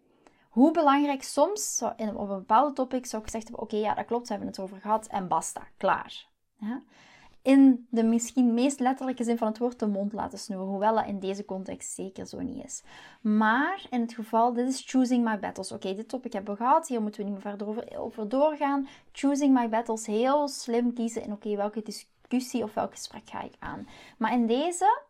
hoe 0.56 0.70
belangrijk 0.70 1.22
soms, 1.22 1.82
op 1.82 1.98
een 1.98 2.26
bepaalde 2.26 2.72
topic, 2.72 3.06
zou 3.06 3.22
ik 3.22 3.28
gezegd 3.28 3.48
hebben: 3.48 3.62
Oké, 3.62 3.76
ja, 3.76 3.94
dat 3.94 4.04
klopt, 4.04 4.26
we 4.26 4.32
hebben 4.34 4.48
het 4.48 4.60
over 4.60 4.80
gehad 4.80 5.06
en 5.06 5.28
basta, 5.28 5.62
klaar. 5.76 6.26
In 7.42 7.86
de 7.90 8.02
misschien 8.02 8.54
meest 8.54 8.80
letterlijke 8.80 9.24
zin 9.24 9.38
van 9.38 9.48
het 9.48 9.58
woord 9.58 9.78
de 9.78 9.86
mond 9.86 10.12
laten 10.12 10.38
snoeren, 10.38 10.66
hoewel 10.66 10.94
dat 10.94 11.06
in 11.06 11.18
deze 11.18 11.44
context 11.44 11.94
zeker 11.94 12.26
zo 12.26 12.40
niet 12.40 12.64
is. 12.64 12.82
Maar 13.20 13.86
in 13.90 14.00
het 14.00 14.14
geval, 14.14 14.52
dit 14.52 14.68
is 14.68 14.82
choosing 14.86 15.24
my 15.24 15.38
battles. 15.38 15.72
Oké, 15.72 15.94
dit 15.94 16.08
topic 16.08 16.32
hebben 16.32 16.54
we 16.54 16.62
gehad, 16.62 16.88
hier 16.88 17.02
moeten 17.02 17.20
we 17.20 17.26
niet 17.30 17.34
meer 17.34 17.50
verder 17.50 17.68
over, 17.68 17.98
over 17.98 18.28
doorgaan. 18.28 18.88
Choosing 19.12 19.54
my 19.54 19.68
battles, 19.68 20.06
heel 20.06 20.48
slim 20.48 20.92
kiezen 20.92 21.22
in 21.22 21.32
oké, 21.32 21.56
welke 21.56 21.82
discussie 21.82 22.62
of 22.62 22.74
welk 22.74 22.90
gesprek 22.90 23.28
ga 23.28 23.42
ik 23.42 23.54
aan. 23.58 23.88
Maar 24.18 24.32
in 24.32 24.46
deze 24.46 25.00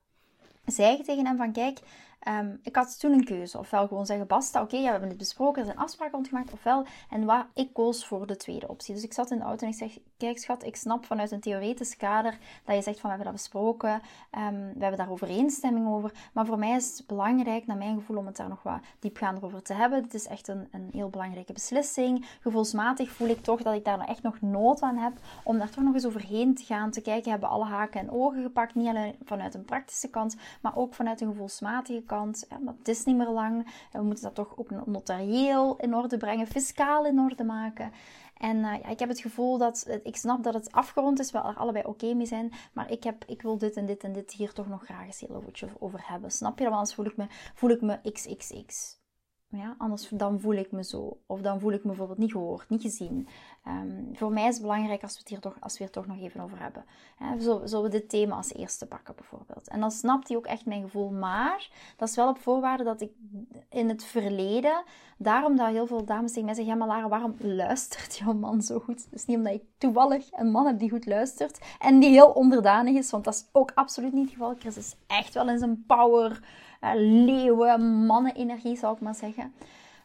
zei 0.65 0.97
ik 0.97 1.05
tegen 1.05 1.27
hem 1.27 1.37
van 1.37 1.53
kijk, 1.53 1.81
Ehm, 2.27 2.57
ik 2.63 2.77
had 2.77 3.01
toen 3.01 3.13
een 3.13 3.25
keuze. 3.25 3.59
Ofwel 3.59 3.87
gewoon 3.87 4.07
zeggen, 4.07 4.27
basta, 4.27 4.63
oké, 4.63 4.77
ja, 4.77 4.83
we 4.83 4.91
hebben 4.91 5.09
het 5.09 5.19
besproken, 5.19 5.61
er 5.61 5.67
zijn 5.67 5.79
afspraken 5.79 6.15
rondgemaakt. 6.15 6.53
Ofwel, 6.53 6.87
en 7.11 7.47
ik 7.55 7.73
koos 7.73 8.07
voor 8.07 8.27
de 8.27 8.37
tweede 8.37 8.69
optie. 8.69 8.95
Dus 8.95 9.03
ik 9.03 9.13
zat 9.13 9.31
in 9.31 9.39
de 9.39 9.45
auto 9.45 9.67
en 9.67 9.73
ik 9.73 9.79
zeg, 9.79 9.99
kijk 10.17 10.39
schat, 10.39 10.65
ik 10.65 10.77
snap 10.77 11.05
vanuit 11.05 11.31
een 11.31 11.41
theoretisch 11.41 11.97
kader 11.97 12.39
dat 12.65 12.77
je 12.77 12.83
zegt 12.83 13.01
van, 13.01 13.11
we 13.11 13.17
hebben 13.17 13.25
dat 13.25 13.43
besproken. 13.43 13.91
Um, 13.91 14.73
we 14.75 14.81
hebben 14.81 14.97
daar 14.97 15.11
overeenstemming 15.11 15.89
over. 15.89 16.13
Maar 16.33 16.47
voor 16.47 16.59
mij 16.59 16.77
is 16.77 16.97
het 16.99 17.07
belangrijk, 17.07 17.67
naar 17.67 17.77
mijn 17.77 17.95
gevoel, 17.95 18.17
om 18.17 18.27
het 18.27 18.37
daar 18.37 18.49
nog 18.49 18.63
wat 18.63 18.81
diepgaander 18.99 19.45
over 19.45 19.63
te 19.63 19.75
hebben. 19.75 20.03
Het 20.03 20.15
is 20.15 20.27
echt 20.27 20.49
een, 20.49 20.69
een 20.71 20.89
heel 20.93 21.09
belangrijke 21.09 21.53
beslissing. 21.53 22.27
Gevoelsmatig 22.41 23.11
voel 23.11 23.29
ik 23.29 23.43
toch 23.43 23.63
dat 23.63 23.75
ik 23.75 23.85
daar 23.85 24.01
echt 24.01 24.23
nog 24.23 24.41
nood 24.41 24.81
aan 24.81 24.97
heb 24.97 25.13
om 25.45 25.59
daar 25.59 25.71
toch 25.71 25.85
nog 25.85 25.95
eens 25.95 26.07
overheen 26.07 26.55
te 26.55 26.65
gaan. 26.65 26.91
Te 26.91 27.01
kijken, 27.01 27.31
hebben 27.31 27.49
alle 27.49 27.65
haken 27.65 28.01
en 28.01 28.11
ogen 28.11 28.43
gepakt. 28.43 28.75
Niet 28.75 28.89
alleen 28.89 29.17
vanuit 29.25 29.55
een 29.55 29.65
praktische 29.65 30.09
kant, 30.09 30.37
maar 30.61 30.77
ook 30.77 30.95
vanuit 30.95 31.21
een 31.21 31.29
gevoelsmatige 31.29 32.03
kant 32.03 32.15
kant. 32.17 32.47
Ja, 32.49 32.59
het 32.79 32.89
is 32.89 33.05
niet 33.05 33.17
meer 33.17 33.29
lang. 33.29 33.67
We 33.93 34.03
moeten 34.03 34.25
dat 34.25 34.35
toch 34.35 34.59
ook 34.59 34.87
notarieel 34.87 35.77
in 35.77 35.95
orde 35.95 36.17
brengen, 36.17 36.47
fiscaal 36.47 37.07
in 37.07 37.19
orde 37.19 37.45
maken. 37.45 37.93
En 38.37 38.57
uh, 38.57 38.63
ja, 38.63 38.89
ik 38.89 38.99
heb 38.99 39.09
het 39.09 39.21
gevoel 39.21 39.59
dat, 39.59 39.87
ik 40.03 40.17
snap 40.17 40.43
dat 40.43 40.55
het 40.55 40.73
afgerond 40.73 41.19
is, 41.19 41.31
we 41.31 41.39
er 41.39 41.57
allebei 41.57 41.85
oké 41.85 42.15
mee 42.15 42.27
zijn, 42.27 42.53
maar 42.73 42.91
ik, 42.91 43.05
heb, 43.05 43.25
ik 43.27 43.43
wil 43.43 43.59
dit 43.59 43.77
en 43.77 43.87
dit 43.87 44.05
en 44.05 44.13
dit 44.13 44.33
hier 44.33 44.53
toch 44.53 44.69
nog 44.69 44.85
graag 44.85 45.07
eens 45.07 45.21
heel 45.21 45.45
over 45.79 46.01
hebben. 46.03 46.31
Snap 46.31 46.59
je? 46.59 46.65
Want 46.65 46.77
anders 46.77 46.95
voel 46.95 47.07
ik 47.07 47.17
me, 47.17 47.27
voel 47.55 47.71
ik 47.71 47.81
me 47.81 47.99
xxx. 48.13 48.99
Ja, 49.49 49.75
anders 49.79 50.09
dan 50.09 50.41
voel 50.41 50.55
ik 50.55 50.73
me 50.73 50.85
zo. 50.85 51.19
Of 51.27 51.41
dan 51.41 51.61
voel 51.61 51.73
ik 51.73 51.83
me 51.83 51.89
bijvoorbeeld 51.89 52.19
niet 52.19 52.33
gehoord, 52.33 52.69
niet 52.69 52.83
gezien. 52.83 53.29
Ehm, 53.65 54.03
voor 54.13 54.33
mij 54.33 54.47
is 54.47 54.55
het 54.55 54.63
belangrijk 54.63 55.03
als 55.03 55.13
we 55.13 55.19
het 55.19 55.29
hier 55.29 55.41
toch, 55.41 55.57
als 55.61 55.79
we 55.79 55.85
het 55.85 55.93
toch 55.93 56.07
nog 56.07 56.19
even 56.19 56.41
over 56.41 56.61
hebben. 56.61 56.85
Hè, 57.17 57.41
zullen 57.41 57.83
we 57.83 57.89
dit 57.89 58.09
thema 58.09 58.37
als 58.37 58.55
eerste 58.55 58.87
pakken 58.87 59.15
bijvoorbeeld. 59.15 59.69
En 59.69 59.81
dan 59.81 59.91
snapt 59.91 60.29
hij 60.29 60.37
ook 60.37 60.47
echt 60.47 60.67
mijn 60.67 60.83
gevoel. 60.83 61.11
Maar 61.11 61.71
dat 61.97 62.09
is 62.09 62.17
wel 62.17 62.29
op 62.29 62.39
voorwaarde 62.39 62.85
dat 62.85 63.01
ik 63.01 63.11
in 63.69 63.89
het 63.89 64.05
verleden... 64.05 64.85
Daarom 65.19 65.57
dat 65.57 65.69
heel 65.69 65.87
veel 65.87 66.05
dames 66.05 66.31
tegen 66.31 66.45
mij 66.45 66.55
zeggen... 66.55 66.73
Ja, 66.73 66.79
maar 66.79 66.89
Lara, 66.89 67.09
waarom 67.09 67.35
luistert 67.39 68.17
jouw 68.17 68.33
man 68.33 68.63
zo 68.63 68.79
goed? 68.79 69.11
Dus 69.11 69.25
niet 69.25 69.37
omdat 69.37 69.53
ik 69.53 69.63
toevallig 69.79 70.29
een 70.33 70.51
man 70.51 70.67
heb 70.67 70.79
die 70.79 70.91
goed 70.91 71.07
luistert. 71.07 71.59
En 71.79 71.99
die 71.99 72.11
heel 72.11 72.31
onderdanig 72.31 72.97
is. 72.97 73.11
Want 73.11 73.25
dat 73.25 73.35
is 73.35 73.49
ook 73.53 73.73
absoluut 73.75 74.13
niet 74.13 74.25
het 74.25 74.33
geval. 74.33 74.55
Chris 74.59 74.77
is 74.77 74.97
echt 75.07 75.35
wel 75.35 75.49
in 75.49 75.59
zijn 75.59 75.85
power 75.87 76.41
leeuwen, 76.81 78.07
mannenenergie 78.07 78.77
zou 78.77 78.95
ik 78.95 79.01
maar 79.01 79.15
zeggen. 79.15 79.53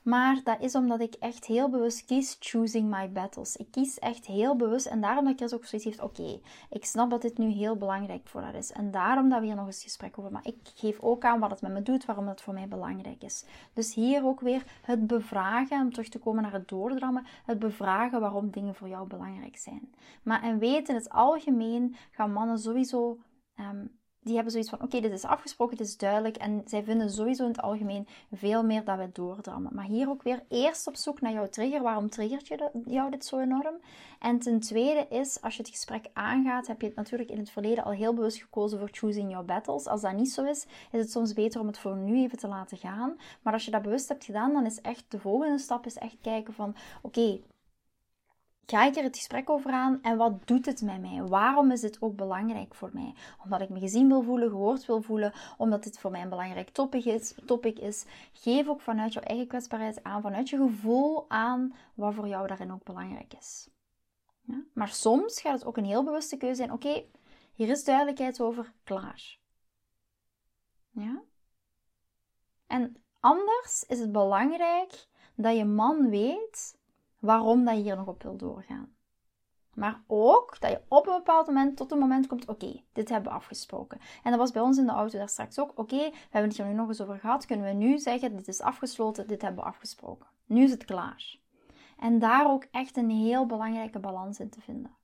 Maar 0.01 0.41
dat 0.43 0.61
is 0.61 0.75
omdat 0.75 1.01
ik 1.01 1.13
echt 1.13 1.45
heel 1.45 1.69
bewust 1.69 2.05
kies 2.05 2.37
choosing 2.39 2.89
my 2.89 3.11
battles. 3.11 3.55
Ik 3.55 3.67
kies 3.71 3.99
echt 3.99 4.25
heel 4.25 4.55
bewust 4.55 4.85
en 4.85 5.01
daarom 5.01 5.25
dat 5.25 5.41
er 5.41 5.57
ook 5.57 5.65
zoiets 5.65 5.87
heeft, 5.87 6.01
oké, 6.01 6.39
ik 6.69 6.85
snap 6.85 7.09
dat 7.09 7.21
dit 7.21 7.37
nu 7.37 7.47
heel 7.49 7.75
belangrijk 7.75 8.27
voor 8.27 8.41
haar 8.41 8.55
is. 8.55 8.71
En 8.71 8.91
daarom 8.91 9.29
dat 9.29 9.39
we 9.39 9.45
hier 9.45 9.55
nog 9.55 9.65
eens 9.65 9.83
gesprek 9.83 10.19
over. 10.19 10.31
Maar 10.31 10.45
ik 10.45 10.71
geef 10.75 10.99
ook 10.99 11.23
aan 11.23 11.39
wat 11.39 11.49
het 11.49 11.61
met 11.61 11.71
me 11.71 11.81
doet, 11.81 12.05
waarom 12.05 12.27
het 12.27 12.41
voor 12.41 12.53
mij 12.53 12.67
belangrijk 12.67 13.23
is. 13.23 13.45
Dus 13.73 13.93
hier 13.93 14.25
ook 14.25 14.39
weer 14.39 14.63
het 14.81 15.07
bevragen, 15.07 15.81
om 15.81 15.91
terug 15.93 16.09
te 16.09 16.19
komen 16.19 16.43
naar 16.43 16.53
het 16.53 16.67
doordrammen, 16.67 17.25
het 17.45 17.59
bevragen 17.59 18.19
waarom 18.19 18.49
dingen 18.49 18.75
voor 18.75 18.87
jou 18.87 19.07
belangrijk 19.07 19.57
zijn. 19.57 19.93
Maar 20.23 20.43
en 20.43 20.59
weet 20.59 20.89
in 20.89 20.95
het 20.95 21.09
algemeen 21.09 21.95
gaan 22.11 22.33
mannen 22.33 22.59
sowieso 22.59 23.19
ehm, 23.55 23.85
die 24.23 24.33
hebben 24.33 24.51
zoiets 24.51 24.69
van: 24.69 24.81
oké, 24.81 24.99
dit 24.99 25.11
is 25.11 25.23
afgesproken, 25.23 25.77
dit 25.77 25.87
is 25.87 25.97
duidelijk. 25.97 26.37
En 26.37 26.61
zij 26.65 26.83
vinden 26.83 27.09
sowieso 27.09 27.43
in 27.43 27.49
het 27.49 27.61
algemeen 27.61 28.07
veel 28.31 28.63
meer 28.63 28.83
dat 28.83 28.97
we 28.97 29.09
doordrammen. 29.13 29.75
Maar 29.75 29.85
hier 29.85 30.09
ook 30.09 30.23
weer 30.23 30.43
eerst 30.47 30.87
op 30.87 30.95
zoek 30.95 31.21
naar 31.21 31.31
jouw 31.31 31.49
trigger. 31.49 31.81
Waarom 31.81 32.09
triggert 32.09 32.47
je 32.47 32.69
jou 32.85 33.11
dit 33.11 33.25
zo 33.25 33.39
enorm? 33.39 33.75
En 34.19 34.39
ten 34.39 34.59
tweede 34.59 35.07
is, 35.09 35.41
als 35.41 35.55
je 35.55 35.61
het 35.61 35.71
gesprek 35.71 36.05
aangaat, 36.13 36.67
heb 36.67 36.81
je 36.81 36.87
het 36.87 36.95
natuurlijk 36.95 37.29
in 37.29 37.37
het 37.37 37.49
verleden 37.49 37.83
al 37.83 37.91
heel 37.91 38.13
bewust 38.13 38.41
gekozen 38.41 38.79
voor 38.79 38.89
choosing 38.91 39.29
your 39.29 39.45
battles. 39.45 39.87
Als 39.87 40.01
dat 40.01 40.13
niet 40.13 40.31
zo 40.31 40.43
is, 40.43 40.65
is 40.91 40.99
het 40.99 41.11
soms 41.11 41.33
beter 41.33 41.59
om 41.59 41.67
het 41.67 41.77
voor 41.77 41.95
nu 41.95 42.23
even 42.23 42.37
te 42.37 42.47
laten 42.47 42.77
gaan. 42.77 43.17
Maar 43.41 43.53
als 43.53 43.65
je 43.65 43.71
dat 43.71 43.81
bewust 43.81 44.07
hebt 44.07 44.25
gedaan, 44.25 44.53
dan 44.53 44.65
is 44.65 44.81
echt 44.81 45.05
de 45.07 45.19
volgende 45.19 45.57
stap 45.57 45.85
is 45.85 45.95
echt 45.95 46.17
kijken 46.21 46.53
van: 46.53 46.75
oké, 47.01 47.39
ga 48.65 48.85
ik 48.85 48.95
er 48.95 49.03
het 49.03 49.17
gesprek 49.17 49.49
over 49.49 49.71
aan 49.71 49.99
en 50.01 50.17
wat 50.17 50.47
doet 50.47 50.65
het 50.65 50.81
met 50.81 51.01
mij? 51.01 51.23
Waarom 51.23 51.71
is 51.71 51.81
dit 51.81 52.01
ook 52.01 52.15
belangrijk 52.15 52.75
voor 52.75 52.89
mij? 52.93 53.13
Omdat 53.43 53.61
ik 53.61 53.69
me 53.69 53.79
gezien 53.79 54.07
wil 54.07 54.23
voelen, 54.23 54.49
gehoord 54.49 54.85
wil 54.85 55.01
voelen, 55.01 55.33
omdat 55.57 55.83
dit 55.83 55.99
voor 55.99 56.11
mij 56.11 56.21
een 56.21 56.29
belangrijk 56.29 56.69
topic 56.69 57.05
is. 57.05 57.35
Topic 57.45 57.79
is. 57.79 58.05
Geef 58.33 58.67
ook 58.67 58.81
vanuit 58.81 59.13
jouw 59.13 59.23
eigen 59.23 59.47
kwetsbaarheid 59.47 60.03
aan, 60.03 60.21
vanuit 60.21 60.49
je 60.49 60.57
gevoel 60.57 61.29
aan 61.29 61.73
wat 61.93 62.13
voor 62.13 62.27
jou 62.27 62.47
daarin 62.47 62.71
ook 62.71 62.83
belangrijk 62.83 63.33
is. 63.33 63.69
Ja? 64.41 64.63
Maar 64.73 64.89
soms 64.89 65.41
gaat 65.41 65.53
het 65.53 65.65
ook 65.65 65.77
een 65.77 65.85
heel 65.85 66.03
bewuste 66.03 66.37
keuze 66.37 66.55
zijn. 66.55 66.71
Oké, 66.71 67.03
hier 67.53 67.69
is 67.69 67.83
duidelijkheid 67.83 68.41
over, 68.41 68.73
klaar. 68.83 69.37
Ja? 70.89 71.21
En 72.67 73.03
anders 73.19 73.83
is 73.87 73.99
het 73.99 74.11
belangrijk 74.11 75.07
dat 75.35 75.57
je 75.57 75.65
man 75.65 76.09
weet 76.09 76.79
waarom 77.21 77.65
dat 77.65 77.75
je 77.75 77.81
hier 77.81 77.95
nog 77.95 78.07
op 78.07 78.23
wil 78.23 78.37
doorgaan. 78.37 78.95
Maar 79.73 80.03
ook 80.07 80.59
dat 80.59 80.69
je 80.69 80.81
op 80.87 81.07
een 81.07 81.15
bepaald 81.15 81.47
moment 81.47 81.77
tot 81.77 81.91
een 81.91 81.99
moment 81.99 82.27
komt, 82.27 82.47
oké, 82.47 82.81
dit 82.93 83.09
hebben 83.09 83.31
we 83.31 83.37
afgesproken. 83.37 83.99
En 84.23 84.31
dat 84.31 84.39
was 84.39 84.51
bij 84.51 84.61
ons 84.61 84.77
in 84.77 84.85
de 84.85 84.91
auto 84.91 85.17
daar 85.17 85.29
straks 85.29 85.59
ook, 85.59 85.71
oké, 85.75 85.97
we 85.97 86.27
hebben 86.29 86.49
het 86.49 86.57
hier 86.57 86.67
nu 86.67 86.73
nog 86.73 86.87
eens 86.87 87.01
over 87.01 87.19
gehad, 87.19 87.45
kunnen 87.45 87.65
we 87.65 87.73
nu 87.73 87.97
zeggen, 87.97 88.35
dit 88.35 88.47
is 88.47 88.61
afgesloten, 88.61 89.27
dit 89.27 89.41
hebben 89.41 89.63
we 89.63 89.69
afgesproken. 89.69 90.27
Nu 90.45 90.63
is 90.63 90.71
het 90.71 90.85
klaar. 90.85 91.39
En 91.97 92.19
daar 92.19 92.51
ook 92.51 92.67
echt 92.71 92.97
een 92.97 93.09
heel 93.09 93.45
belangrijke 93.45 93.99
balans 93.99 94.39
in 94.39 94.49
te 94.49 94.61
vinden. 94.61 94.95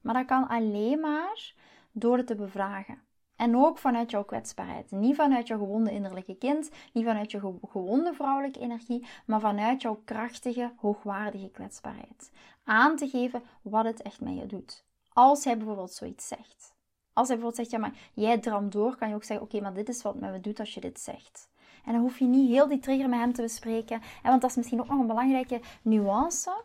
Maar 0.00 0.14
dat 0.14 0.26
kan 0.26 0.48
alleen 0.48 1.00
maar 1.00 1.54
door 1.92 2.16
het 2.16 2.26
te 2.26 2.34
bevragen. 2.34 3.02
En 3.42 3.56
ook 3.56 3.78
vanuit 3.78 4.10
jouw 4.10 4.24
kwetsbaarheid. 4.24 4.90
Niet 4.90 5.14
vanuit 5.14 5.46
jouw 5.46 5.58
gewonde 5.58 5.92
innerlijke 5.92 6.34
kind, 6.34 6.70
niet 6.92 7.04
vanuit 7.04 7.30
je 7.30 7.40
gewonde 7.68 8.14
vrouwelijke 8.14 8.60
energie, 8.60 9.06
maar 9.26 9.40
vanuit 9.40 9.82
jouw 9.82 10.00
krachtige, 10.04 10.72
hoogwaardige 10.76 11.48
kwetsbaarheid. 11.50 12.30
Aan 12.64 12.96
te 12.96 13.08
geven 13.08 13.42
wat 13.62 13.84
het 13.84 14.02
echt 14.02 14.20
met 14.20 14.38
je 14.38 14.46
doet. 14.46 14.84
Als 15.08 15.44
hij 15.44 15.56
bijvoorbeeld 15.56 15.92
zoiets 15.92 16.28
zegt. 16.28 16.74
Als 17.12 17.28
hij 17.28 17.36
bijvoorbeeld 17.36 17.56
zegt, 17.56 17.70
ja, 17.70 17.78
maar 17.78 17.98
jij 18.14 18.38
dramt 18.38 18.72
door, 18.72 18.96
kan 18.96 19.08
je 19.08 19.14
ook 19.14 19.24
zeggen, 19.24 19.46
oké, 19.46 19.60
maar 19.60 19.74
dit 19.74 19.88
is 19.88 20.02
wat 20.02 20.20
met 20.20 20.30
me 20.30 20.40
doet 20.40 20.60
als 20.60 20.74
je 20.74 20.80
dit 20.80 21.00
zegt. 21.00 21.48
En 21.84 21.92
dan 21.92 22.00
hoef 22.00 22.18
je 22.18 22.24
niet 22.24 22.50
heel 22.50 22.68
die 22.68 22.78
trigger 22.78 23.08
met 23.08 23.18
hem 23.18 23.32
te 23.32 23.42
bespreken. 23.42 24.00
En 24.22 24.30
want 24.30 24.40
dat 24.40 24.50
is 24.50 24.56
misschien 24.56 24.80
ook 24.80 24.88
nog 24.88 25.00
een 25.00 25.06
belangrijke 25.06 25.60
nuance. 25.82 26.62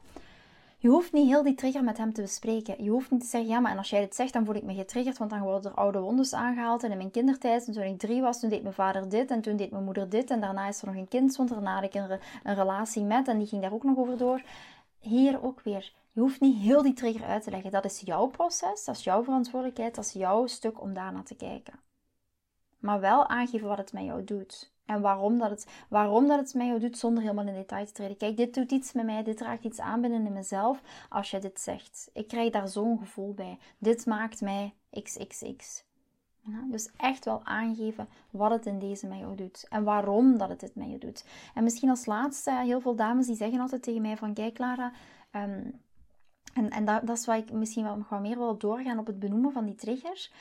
Je 0.80 0.88
hoeft 0.88 1.12
niet 1.14 1.28
heel 1.28 1.44
die 1.44 1.56
trigger 1.56 1.84
met 1.84 1.98
hem 1.98 2.14
te 2.14 2.22
bespreken. 2.22 2.84
Je 2.84 2.90
hoeft 2.90 3.12
niet 3.12 3.22
te 3.22 3.28
zeggen, 3.28 3.50
ja, 3.50 3.60
maar 3.60 3.72
en 3.72 3.78
als 3.78 3.90
jij 3.90 4.00
dit 4.00 4.16
zegt, 4.16 4.34
dan 4.34 4.46
voel 4.46 4.56
ik 4.56 4.64
me 4.64 4.74
getriggerd, 4.74 5.18
want 5.18 5.30
dan 5.30 5.42
worden 5.42 5.72
er 5.72 5.78
oude 5.78 6.00
wondes 6.00 6.34
aangehaald. 6.34 6.84
En 6.84 6.92
in 6.92 6.98
mijn 6.98 7.12
kindertijd, 7.12 7.74
toen 7.74 7.84
ik 7.84 8.00
drie 8.00 8.22
was, 8.22 8.40
toen 8.40 8.50
deed 8.50 8.62
mijn 8.62 8.74
vader 8.74 9.10
dit, 9.10 9.32
en 9.32 9.42
toen 9.42 9.56
deed 9.56 9.72
mijn 9.72 9.84
moeder 9.84 10.10
dit, 10.10 10.30
en 10.30 10.42
daarna 10.42 10.68
is 10.68 10.82
er 10.82 10.88
nog 10.88 10.96
een 10.96 11.08
kind, 11.08 11.36
want 11.36 11.50
daarna 11.50 11.74
had 11.74 11.84
ik 11.84 11.94
een, 11.94 12.20
een 12.44 12.56
relatie 12.56 13.04
met, 13.04 13.28
en 13.28 13.38
die 13.38 13.48
ging 13.48 13.62
daar 13.62 13.74
ook 13.74 13.84
nog 13.84 13.98
over 13.98 14.18
door. 14.18 14.42
Hier 15.00 15.44
ook 15.44 15.62
weer, 15.62 15.94
je 16.12 16.20
hoeft 16.20 16.42
niet 16.42 16.58
heel 16.58 16.82
die 16.82 16.94
trigger 16.94 17.26
uit 17.26 17.44
te 17.44 17.50
leggen. 17.50 17.72
Dat 17.72 17.86
is 17.86 18.00
jouw 18.00 18.28
proces, 18.28 18.86
dat 18.86 18.96
is 18.96 19.04
jouw 19.04 19.24
verantwoordelijkheid, 19.24 19.96
dat 19.96 20.06
is 20.06 20.14
jouw 20.14 20.48
stuk 20.48 20.82
om 20.82 20.94
daarna 20.94 21.24
te 21.24 21.36
kijken. 21.36 21.80
Maar 22.80 23.00
wel 23.00 23.28
aangeven 23.28 23.68
wat 23.68 23.78
het 23.78 23.94
met 23.94 24.04
jou 24.04 24.24
doet. 24.24 24.72
En 24.88 25.02
waarom 25.02 25.38
dat, 25.38 25.50
het, 25.50 25.68
waarom 25.90 26.28
dat 26.28 26.40
het 26.40 26.54
met 26.54 26.68
jou 26.68 26.80
doet 26.80 26.98
zonder 26.98 27.24
helemaal 27.24 27.48
in 27.48 27.54
detail 27.54 27.86
te 27.86 27.92
treden. 27.92 28.18
Kijk, 28.18 28.38
dit 28.38 28.54
doet 28.54 28.72
iets 28.72 28.94
met 28.94 29.06
mij, 29.06 29.24
dit 29.24 29.42
raakt 29.42 29.64
iets 29.64 29.80
aan 29.80 30.02
binnen 30.02 30.26
in 30.26 30.34
mezelf 30.34 30.82
als 31.10 31.32
je 31.32 31.40
dit 31.40 31.60
zegt. 31.60 32.10
Ik 32.14 32.28
krijg 32.28 32.52
daar 32.52 32.68
zo'n 32.68 33.00
gevoel 33.00 33.34
bij. 33.34 33.58
Dit 33.78 34.06
maakt 34.06 34.42
mij 34.42 34.74
XXX. 35.04 35.86
Dus 36.72 36.90
echt 36.98 37.26
wel 37.26 37.42
aangeven 37.44 38.08
wat 38.30 38.52
het 38.52 38.66
in 38.66 38.80
deze 38.80 39.08
met 39.08 39.18
jou 39.18 39.36
doet. 39.36 39.66
En 39.70 39.84
waarom 39.84 40.38
dat 40.38 40.50
het 40.50 40.60
dit 40.60 40.76
met 40.76 40.92
je 40.92 40.98
doet. 40.98 41.26
En 41.54 41.64
misschien 41.64 41.90
als 41.90 42.06
laatste, 42.06 42.52
heel 42.52 42.82
veel 42.82 42.96
dames 42.96 43.26
die 43.26 43.36
zeggen 43.36 43.60
altijd 43.60 43.84
tegen 43.84 44.02
mij 44.02 44.18
van... 44.18 44.34
Kijk 44.34 44.54
Clara, 44.54 44.92
um, 45.32 45.82
en, 46.58 46.70
en 46.70 46.86
dat, 46.86 47.08
dat, 47.08 47.18
is 47.18 47.26
waar 47.26 47.38
ik 47.38 47.52
misschien 47.52 47.84
wel 48.10 48.20
meer 48.20 48.38
wil 48.38 48.58
doorgaan 48.58 49.00
op 49.00 49.08
het 49.08 49.20
benoemen 49.20 49.52
van 49.52 49.66
die 49.66 49.76
triggers. 49.76 50.32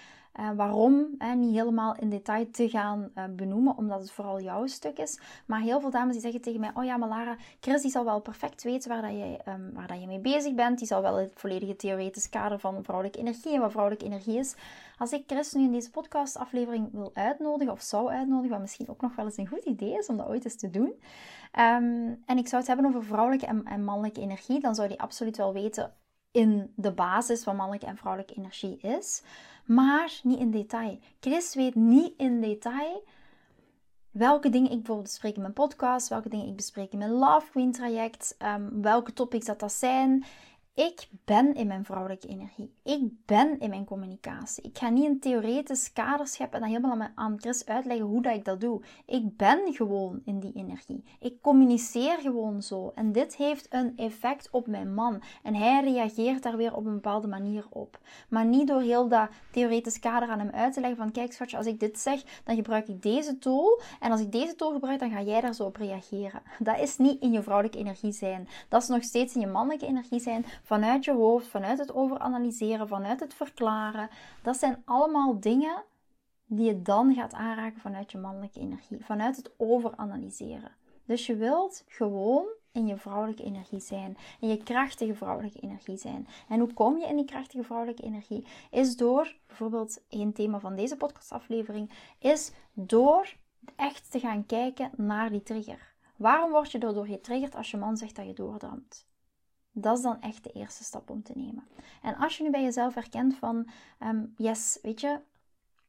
Uh, 0.41 0.51
waarom, 0.57 1.07
hè, 1.19 1.35
niet 1.35 1.55
helemaal 1.55 1.97
in 1.97 2.11
detail 2.11 2.51
te 2.51 2.69
gaan 2.69 3.11
uh, 3.15 3.25
benoemen, 3.37 3.77
omdat 3.77 4.01
het 4.01 4.11
vooral 4.11 4.41
jouw 4.41 4.67
stuk 4.67 4.99
is. 4.99 5.21
Maar 5.47 5.61
heel 5.61 5.81
veel 5.81 5.91
dames 5.91 6.13
die 6.13 6.21
zeggen 6.21 6.41
tegen 6.41 6.61
mij, 6.61 6.71
oh 6.75 6.85
ja, 6.85 6.97
maar 6.97 7.09
Lara, 7.09 7.37
Chris 7.61 7.83
die 7.83 7.91
zal 7.91 8.05
wel 8.05 8.21
perfect 8.21 8.63
weten 8.63 8.91
waar, 8.91 9.03
dat 9.03 9.11
je, 9.11 9.39
um, 9.49 9.71
waar 9.73 9.87
dat 9.87 10.01
je 10.01 10.07
mee 10.07 10.19
bezig 10.19 10.55
bent. 10.55 10.79
Die 10.79 10.87
zal 10.87 11.03
wel 11.03 11.17
het 11.17 11.33
volledige 11.35 11.77
theoretisch 11.77 12.29
kader 12.29 12.59
van 12.59 12.85
vrouwelijke 12.85 13.19
energie 13.19 13.55
en 13.55 13.61
wat 13.61 13.71
vrouwelijke 13.71 14.07
energie 14.07 14.39
is. 14.39 14.55
Als 14.99 15.13
ik 15.13 15.23
Chris 15.27 15.53
nu 15.53 15.65
in 15.65 15.73
deze 15.73 15.91
podcastaflevering 15.91 16.89
wil 16.93 17.11
uitnodigen, 17.15 17.73
of 17.73 17.81
zou 17.81 18.09
uitnodigen, 18.09 18.51
wat 18.51 18.61
misschien 18.61 18.89
ook 18.89 19.01
nog 19.01 19.17
wel 19.17 19.25
eens 19.25 19.37
een 19.37 19.49
goed 19.49 19.65
idee 19.65 19.99
is 19.99 20.07
om 20.07 20.17
dat 20.17 20.27
ooit 20.27 20.45
eens 20.45 20.57
te 20.57 20.71
doen. 20.71 20.93
Um, 21.59 22.23
en 22.27 22.39
ik 22.39 22.49
zou 22.49 22.57
het 22.57 22.67
hebben 22.67 22.87
over 22.87 23.05
vrouwelijke 23.05 23.47
en, 23.47 23.65
en 23.65 23.85
mannelijke 23.85 24.21
energie, 24.21 24.61
dan 24.61 24.75
zou 24.75 24.89
die 24.89 25.01
absoluut 25.01 25.37
wel 25.37 25.53
weten 25.53 25.93
in 26.37 26.73
de 26.75 26.93
basis 26.93 27.43
van 27.43 27.57
mannelijke 27.57 27.87
en 27.87 27.97
vrouwelijke 27.97 28.35
energie 28.35 28.79
is, 28.79 29.23
maar 29.65 30.21
niet 30.23 30.39
in 30.39 30.51
detail. 30.51 30.99
Chris 31.21 31.55
weet 31.55 31.75
niet 31.75 32.13
in 32.17 32.41
detail 32.41 33.05
welke 34.17 34.49
dingen 34.49 34.71
ik 34.71 34.77
bijvoorbeeld 34.77 35.09
bespreek 35.09 35.35
in 35.35 35.41
mijn 35.41 35.53
podcast, 35.53 36.09
welke 36.09 36.29
dingen 36.29 36.47
ik 36.47 36.57
bespreek 36.57 36.93
in 36.93 36.99
mijn 36.99 37.11
Love 37.11 37.51
Queen 37.51 37.73
traject, 37.73 38.37
um, 38.43 38.83
welke 38.83 39.13
topics 39.13 39.47
dat 39.47 39.61
dat 39.61 39.73
zijn. 39.73 40.25
Ik 40.77 41.09
ben 41.25 41.55
in 41.55 41.67
mijn 41.67 41.85
vrouwelijke 41.85 42.29
energie. 42.29 42.73
Ik 42.83 43.27
ben 43.27 43.59
in 43.59 43.71
mijn 43.71 43.85
communicatie. 43.85 44.63
Ik 44.63 44.79
ga 44.79 44.89
niet 44.89 45.05
een 45.05 45.21
theoretisch 45.21 45.93
kader 45.93 46.27
scheppen 46.27 46.63
en 46.63 46.71
dan 46.71 46.83
helemaal 46.83 47.09
aan 47.15 47.41
Chris 47.41 47.67
uitleggen 47.67 48.07
hoe 48.07 48.23
dat 48.23 48.35
ik 48.35 48.45
dat 48.45 48.61
doe. 48.61 48.83
Ik 49.07 49.37
ben 49.37 49.75
gewoon 49.75 50.21
in 50.25 50.41
die 50.41 50.53
energie. 50.55 51.05
Ik 51.21 51.41
communiceer 51.41 52.19
gewoon 52.19 52.63
zo. 52.63 52.93
En 52.95 53.13
dit 53.13 53.37
heeft 53.37 53.67
een 53.71 53.93
effect 53.97 54.49
op 54.51 54.67
mijn 54.67 54.95
man. 54.95 55.23
En 55.43 55.55
hij 55.55 55.85
reageert 55.85 56.43
daar 56.43 56.57
weer 56.57 56.75
op 56.75 56.87
een 56.87 56.95
bepaalde 56.95 57.29
manier 57.29 57.67
op. 57.71 57.99
Maar 58.29 58.47
niet 58.47 58.69
door 58.69 58.81
heel 58.81 59.09
dat 59.09 59.29
theoretisch 59.53 59.99
kader 59.99 60.29
aan 60.29 60.39
hem 60.39 60.51
uit 60.51 60.73
te 60.73 60.81
leggen 60.81 60.99
van 60.99 61.13
kijk 61.13 61.33
schatje, 61.33 61.57
als 61.57 61.67
ik 61.67 61.81
dit 61.81 61.99
zeg, 61.99 62.43
dan 62.45 62.57
gebruik 62.57 62.89
ik 62.89 63.03
deze 63.03 63.39
tool. 63.39 63.81
En 64.01 64.11
als 64.11 64.21
ik 64.21 64.33
deze 64.33 64.55
tool 64.55 64.73
gebruik, 64.73 65.01
dan 65.01 65.11
ga 65.11 65.23
jij 65.23 65.41
daar 65.41 65.55
zo 65.55 65.65
op 65.65 65.77
reageren. 65.77 66.43
Dat 66.59 66.79
is 66.79 66.97
niet 66.97 67.23
in 67.23 67.33
je 67.33 67.43
vrouwelijke 67.43 67.79
energie 67.79 68.13
zijn. 68.13 68.49
Dat 68.69 68.83
is 68.83 68.89
nog 68.89 69.03
steeds 69.03 69.35
in 69.35 69.41
je 69.41 69.47
mannelijke 69.47 69.87
energie 69.87 70.21
zijn 70.21 70.45
vanuit 70.67 71.05
je 71.05 71.13
hoofd, 71.13 71.47
vanuit 71.47 71.79
het 71.79 71.95
overanalyseren, 71.95 72.89
vanuit 72.89 73.21
het 73.21 73.35
verklaren. 73.35 74.09
Dat 74.43 74.57
zijn 74.57 74.83
allemaal 74.85 75.41
dingen 75.41 75.85
die 76.47 76.67
je 76.67 76.83
dan 76.83 77.15
gaat 77.15 77.33
aanraken 77.33 77.81
vanuit 77.81 78.13
je 78.13 78.19
mannelijke 78.19 78.61
energie, 78.61 79.05
vanuit 79.05 79.37
het 79.37 79.51
overanalyseren. 79.57 80.73
Dus 81.05 81.27
je 81.27 81.37
wilt 81.37 81.85
gewoon 81.89 82.47
in 82.73 82.87
je 82.87 82.97
vrouwelijke 82.97 83.45
energie 83.45 83.81
zijn, 83.81 84.17
in 84.41 84.49
je 84.49 84.63
krachtige 84.63 85.15
vrouwelijke 85.15 85.61
energie 85.61 85.97
zijn. 85.97 86.27
En 86.49 86.59
hoe 86.59 86.73
kom 86.73 86.99
je 86.99 87.07
in 87.07 87.17
die 87.17 87.25
krachtige 87.25 87.65
vrouwelijke 87.65 88.03
energie? 88.03 88.47
Is 88.71 88.97
door, 88.97 89.37
bijvoorbeeld 89.47 90.03
één 90.09 90.33
thema 90.33 90.59
van 90.59 90.77
deze 90.77 90.97
podcastaflevering, 90.97 91.91
is 92.19 92.53
door 92.73 93.35
echt 93.77 94.11
te 94.11 94.19
gaan 94.19 94.47
kijken 94.47 94.91
naar 94.97 95.31
die 95.31 95.43
trigger. 95.43 95.95
Waarom 96.17 96.51
word 96.51 96.73
je 96.73 96.79
daardoor 96.79 97.07
getriggerd 97.07 97.55
als 97.55 97.71
je 97.71 97.77
man 97.77 97.97
zegt 97.97 98.17
dat 98.17 98.27
je 98.27 98.33
doordramt? 98.33 99.07
Dat 99.79 99.97
is 99.97 100.03
dan 100.03 100.21
echt 100.21 100.45
de 100.45 100.53
eerste 100.53 100.85
stap 100.85 101.11
om 101.11 101.23
te 101.23 101.33
nemen. 101.35 101.65
En 102.03 102.17
als 102.17 102.37
je 102.37 102.43
nu 102.43 102.51
bij 102.51 102.63
jezelf 102.63 102.95
herkent 102.95 103.35
van, 103.35 103.69
um, 104.01 104.33
yes, 104.37 104.79
weet 104.83 105.01
je, 105.01 105.21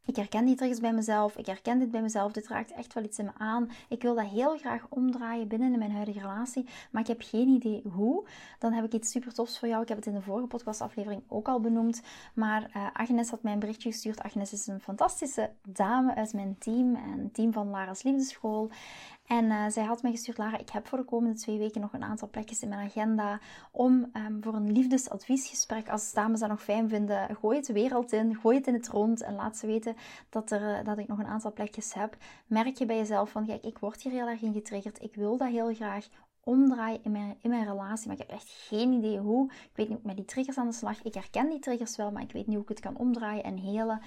ik 0.07 0.15
herken 0.15 0.45
die 0.45 0.55
triggers 0.55 0.79
bij 0.79 0.93
mezelf, 0.93 1.37
ik 1.37 1.45
herken 1.45 1.79
dit 1.79 1.91
bij 1.91 2.01
mezelf, 2.01 2.31
dit 2.31 2.47
raakt 2.47 2.71
echt 2.71 2.93
wel 2.93 3.03
iets 3.03 3.19
in 3.19 3.25
me 3.25 3.31
aan. 3.37 3.69
Ik 3.89 4.01
wil 4.01 4.15
dat 4.15 4.25
heel 4.25 4.57
graag 4.57 4.85
omdraaien 4.89 5.47
binnen 5.47 5.73
in 5.73 5.79
mijn 5.79 5.91
huidige 5.91 6.19
relatie, 6.19 6.65
maar 6.91 7.01
ik 7.01 7.07
heb 7.07 7.21
geen 7.21 7.47
idee 7.47 7.81
hoe. 7.93 8.27
Dan 8.59 8.73
heb 8.73 8.85
ik 8.85 8.93
iets 8.93 9.11
super 9.11 9.33
tofs 9.33 9.59
voor 9.59 9.67
jou. 9.67 9.81
Ik 9.81 9.87
heb 9.87 9.97
het 9.97 10.05
in 10.05 10.13
de 10.13 10.21
vorige 10.21 10.47
podcastaflevering 10.47 11.23
ook 11.27 11.47
al 11.47 11.59
benoemd, 11.59 12.01
maar 12.33 12.71
uh, 12.75 12.87
Agnes 12.93 13.29
had 13.29 13.43
mij 13.43 13.53
een 13.53 13.59
berichtje 13.59 13.91
gestuurd. 13.91 14.23
Agnes 14.23 14.53
is 14.53 14.67
een 14.67 14.79
fantastische 14.79 15.49
dame 15.67 16.15
uit 16.15 16.33
mijn 16.33 16.55
team, 16.59 16.95
een 16.95 17.31
team 17.31 17.53
van 17.53 17.69
Lara's 17.69 18.03
Liefdeschool. 18.03 18.69
En 19.27 19.45
uh, 19.45 19.65
zij 19.69 19.83
had 19.83 20.01
mij 20.01 20.11
gestuurd, 20.11 20.37
Lara, 20.37 20.57
ik 20.57 20.69
heb 20.69 20.87
voor 20.87 20.97
de 20.97 21.03
komende 21.03 21.37
twee 21.37 21.57
weken 21.57 21.81
nog 21.81 21.93
een 21.93 22.03
aantal 22.03 22.29
plekjes 22.29 22.61
in 22.61 22.69
mijn 22.69 22.87
agenda 22.87 23.39
om 23.71 24.09
um, 24.13 24.43
voor 24.43 24.53
een 24.53 24.71
liefdesadviesgesprek, 24.71 25.89
als 25.89 26.13
dames 26.13 26.39
dat 26.39 26.49
nog 26.49 26.63
fijn 26.63 26.89
vinden, 26.89 27.35
gooi 27.35 27.57
het 27.57 27.65
de 27.65 27.73
wereld 27.73 28.11
in, 28.11 28.35
gooi 28.35 28.57
het 28.57 28.67
in 28.67 28.73
het 28.73 28.87
rond 28.87 29.21
en 29.21 29.35
laat 29.35 29.57
ze 29.57 29.67
weten 29.67 29.95
dat, 30.29 30.51
er, 30.51 30.79
uh, 30.79 30.85
dat 30.85 30.97
ik 30.97 31.07
nog 31.07 31.19
een 31.19 31.27
aantal 31.27 31.53
plekjes 31.53 31.93
heb. 31.93 32.17
Merk 32.45 32.77
je 32.77 32.85
bij 32.85 32.97
jezelf 32.97 33.29
van, 33.29 33.45
kijk, 33.45 33.63
ik 33.63 33.77
word 33.77 34.01
hier 34.01 34.11
heel 34.11 34.27
erg 34.27 34.41
in 34.41 34.53
getriggerd, 34.53 35.03
ik 35.03 35.15
wil 35.15 35.37
dat 35.37 35.49
heel 35.49 35.73
graag 35.73 36.07
omdraaien 36.43 37.03
in 37.03 37.11
mijn, 37.11 37.37
in 37.41 37.49
mijn 37.49 37.65
relatie, 37.65 38.07
maar 38.07 38.15
ik 38.15 38.27
heb 38.27 38.37
echt 38.37 38.49
geen 38.49 38.91
idee 38.91 39.19
hoe. 39.19 39.51
Ik 39.51 39.75
weet 39.75 39.87
niet 39.87 39.87
hoe 39.87 39.97
ik 39.97 40.03
met 40.03 40.15
die 40.15 40.25
triggers 40.25 40.57
aan 40.57 40.67
de 40.67 40.73
slag. 40.73 41.03
Ik 41.03 41.13
herken 41.13 41.49
die 41.49 41.59
triggers 41.59 41.95
wel, 41.95 42.11
maar 42.11 42.21
ik 42.21 42.31
weet 42.31 42.47
niet 42.47 42.55
hoe 42.55 42.63
ik 42.63 42.69
het 42.69 42.79
kan 42.79 42.97
omdraaien 42.97 43.43
en 43.43 43.57
helen. 43.57 44.01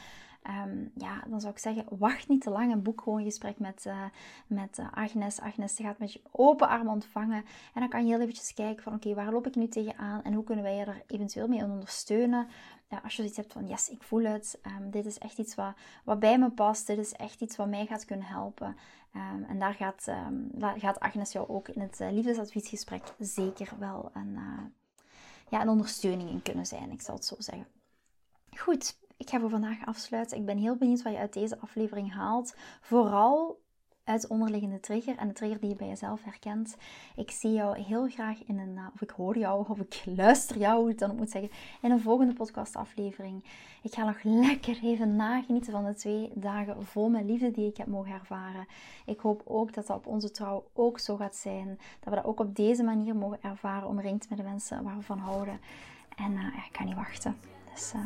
Um, 0.48 0.90
ja, 0.94 1.22
dan 1.28 1.40
zou 1.40 1.52
ik 1.52 1.58
zeggen, 1.58 1.86
wacht 1.88 2.28
niet 2.28 2.40
te 2.42 2.50
lang 2.50 2.72
en 2.72 2.82
boek 2.82 3.00
gewoon 3.00 3.18
een 3.18 3.24
gesprek 3.24 3.58
met, 3.58 3.84
uh, 3.86 4.04
met 4.46 4.78
uh, 4.78 4.92
Agnes. 4.92 5.40
Agnes 5.40 5.76
gaat 5.76 5.98
met 5.98 6.12
je 6.12 6.22
open 6.30 6.68
armen 6.68 6.92
ontvangen. 6.92 7.44
En 7.74 7.80
dan 7.80 7.88
kan 7.88 8.06
je 8.06 8.12
heel 8.12 8.20
eventjes 8.20 8.54
kijken 8.54 8.82
van, 8.82 8.94
oké, 8.94 9.14
waar 9.14 9.32
loop 9.32 9.46
ik 9.46 9.54
nu 9.54 9.68
tegenaan? 9.68 10.22
En 10.22 10.32
hoe 10.32 10.44
kunnen 10.44 10.64
wij 10.64 10.76
je 10.76 10.84
er 10.84 11.02
eventueel 11.06 11.48
mee 11.48 11.62
ondersteunen? 11.62 12.48
Ja, 12.88 13.00
als 13.02 13.12
je 13.12 13.16
zoiets 13.16 13.36
hebt 13.36 13.52
van, 13.52 13.66
yes, 13.66 13.90
ik 13.90 14.02
voel 14.02 14.24
het. 14.24 14.60
Um, 14.66 14.90
dit 14.90 15.06
is 15.06 15.18
echt 15.18 15.38
iets 15.38 15.54
wat, 15.54 15.74
wat 16.04 16.20
bij 16.20 16.38
me 16.38 16.50
past. 16.50 16.86
Dit 16.86 16.98
is 16.98 17.12
echt 17.12 17.40
iets 17.40 17.56
wat 17.56 17.68
mij 17.68 17.86
gaat 17.86 18.04
kunnen 18.04 18.26
helpen. 18.26 18.76
Um, 19.16 19.44
en 19.44 19.58
daar 19.58 19.74
gaat, 19.74 20.12
gaat 20.76 21.00
Agnes 21.00 21.32
jou 21.32 21.48
ook 21.48 21.68
in 21.68 21.80
het 21.80 22.00
uh, 22.00 22.10
liefdesadviesgesprek 22.10 23.02
zeker 23.18 23.78
wel 23.78 24.12
ja, 25.48 25.60
een 25.60 25.68
ondersteuning 25.68 26.30
in 26.30 26.42
kunnen 26.42 26.66
zijn. 26.66 26.90
Ik 26.90 27.00
zal 27.00 27.14
het 27.14 27.24
zo 27.24 27.34
zeggen. 27.38 27.66
Goed, 28.56 28.98
ik 29.20 29.30
ga 29.30 29.40
voor 29.40 29.50
vandaag 29.50 29.86
afsluiten. 29.86 30.36
Ik 30.36 30.46
ben 30.46 30.58
heel 30.58 30.76
benieuwd 30.76 31.02
wat 31.02 31.12
je 31.12 31.18
uit 31.18 31.32
deze 31.32 31.58
aflevering 31.58 32.12
haalt. 32.12 32.54
Vooral 32.80 33.60
uit 34.04 34.26
onderliggende 34.26 34.80
trigger 34.80 35.16
en 35.16 35.28
de 35.28 35.34
trigger 35.34 35.60
die 35.60 35.68
je 35.68 35.76
bij 35.76 35.88
jezelf 35.88 36.24
herkent. 36.24 36.76
Ik 37.16 37.30
zie 37.30 37.52
jou 37.52 37.78
heel 37.78 38.08
graag 38.08 38.44
in 38.44 38.58
een, 38.58 38.78
of 38.94 39.00
ik 39.00 39.10
hoor 39.10 39.38
jou, 39.38 39.68
of 39.68 39.78
ik 39.78 40.02
luister 40.16 40.58
jou, 40.58 40.80
hoe 40.80 40.90
ik 40.90 40.98
dan 40.98 41.10
ook 41.10 41.16
moet 41.16 41.30
zeggen, 41.30 41.50
in 41.82 41.90
een 41.90 42.00
volgende 42.00 42.32
podcastaflevering. 42.32 43.44
Ik 43.82 43.94
ga 43.94 44.04
nog 44.04 44.22
lekker 44.22 44.78
even 44.82 45.16
nagenieten 45.16 45.72
van 45.72 45.84
de 45.84 45.94
twee 45.94 46.30
dagen 46.34 46.86
vol 46.86 47.08
met 47.08 47.24
liefde 47.24 47.50
die 47.50 47.68
ik 47.68 47.76
heb 47.76 47.86
mogen 47.86 48.12
ervaren. 48.12 48.66
Ik 49.06 49.20
hoop 49.20 49.42
ook 49.44 49.74
dat 49.74 49.86
dat 49.86 49.96
op 49.96 50.06
onze 50.06 50.30
trouw 50.30 50.64
ook 50.72 50.98
zo 50.98 51.16
gaat 51.16 51.36
zijn. 51.36 51.78
Dat 52.00 52.08
we 52.08 52.14
dat 52.14 52.24
ook 52.24 52.40
op 52.40 52.56
deze 52.56 52.82
manier 52.82 53.16
mogen 53.16 53.42
ervaren, 53.42 53.88
omringd 53.88 54.28
met 54.28 54.38
de 54.38 54.44
mensen 54.44 54.84
waar 54.84 54.96
we 54.96 55.02
van 55.02 55.18
houden. 55.18 55.60
En 56.16 56.32
uh, 56.32 56.64
ik 56.66 56.72
kan 56.72 56.86
niet 56.86 56.94
wachten. 56.94 57.59
Dus 57.74 57.92
uh, 57.96 58.00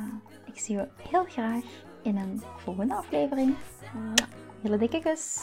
ik 0.46 0.58
zie 0.58 0.76
je 0.76 0.88
heel 1.08 1.24
graag 1.24 1.64
in 2.02 2.16
een 2.16 2.42
volgende 2.56 2.94
aflevering. 2.94 3.54
Hele 4.62 4.78
dikke 4.78 5.00
kus. 5.00 5.42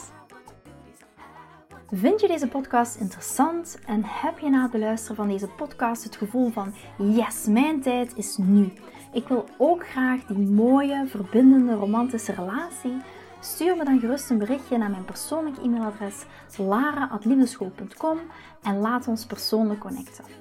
Vind 1.94 2.22
je 2.22 2.28
deze 2.28 2.48
podcast 2.48 2.96
interessant 2.96 3.80
en 3.86 4.02
heb 4.04 4.40
je 4.40 4.50
na 4.50 4.62
het 4.62 4.72
beluisteren 4.72 5.16
van 5.16 5.28
deze 5.28 5.48
podcast 5.48 6.04
het 6.04 6.16
gevoel 6.16 6.50
van 6.50 6.74
yes, 6.98 7.46
mijn 7.46 7.82
tijd 7.82 8.18
is 8.18 8.38
nu. 8.38 8.74
Ik 9.14 9.28
wil 9.28 9.46
ook 9.58 9.88
graag 9.88 10.26
die 10.26 10.38
mooie, 10.38 11.06
verbindende, 11.08 11.74
romantische 11.74 12.34
relatie. 12.34 12.98
Stuur 13.40 13.76
me 13.78 13.84
dan 13.84 14.00
gerust 14.00 14.30
een 14.30 14.38
berichtje 14.38 14.78
naar 14.78 14.90
mijn 14.90 15.06
persoonlijke 15.06 15.62
e-mailadres 15.62 16.26
lara.liefdeschool.com 16.58 18.18
en 18.64 18.78
laat 18.78 19.08
ons 19.08 19.26
persoonlijk 19.26 19.80
connecten. 19.80 20.41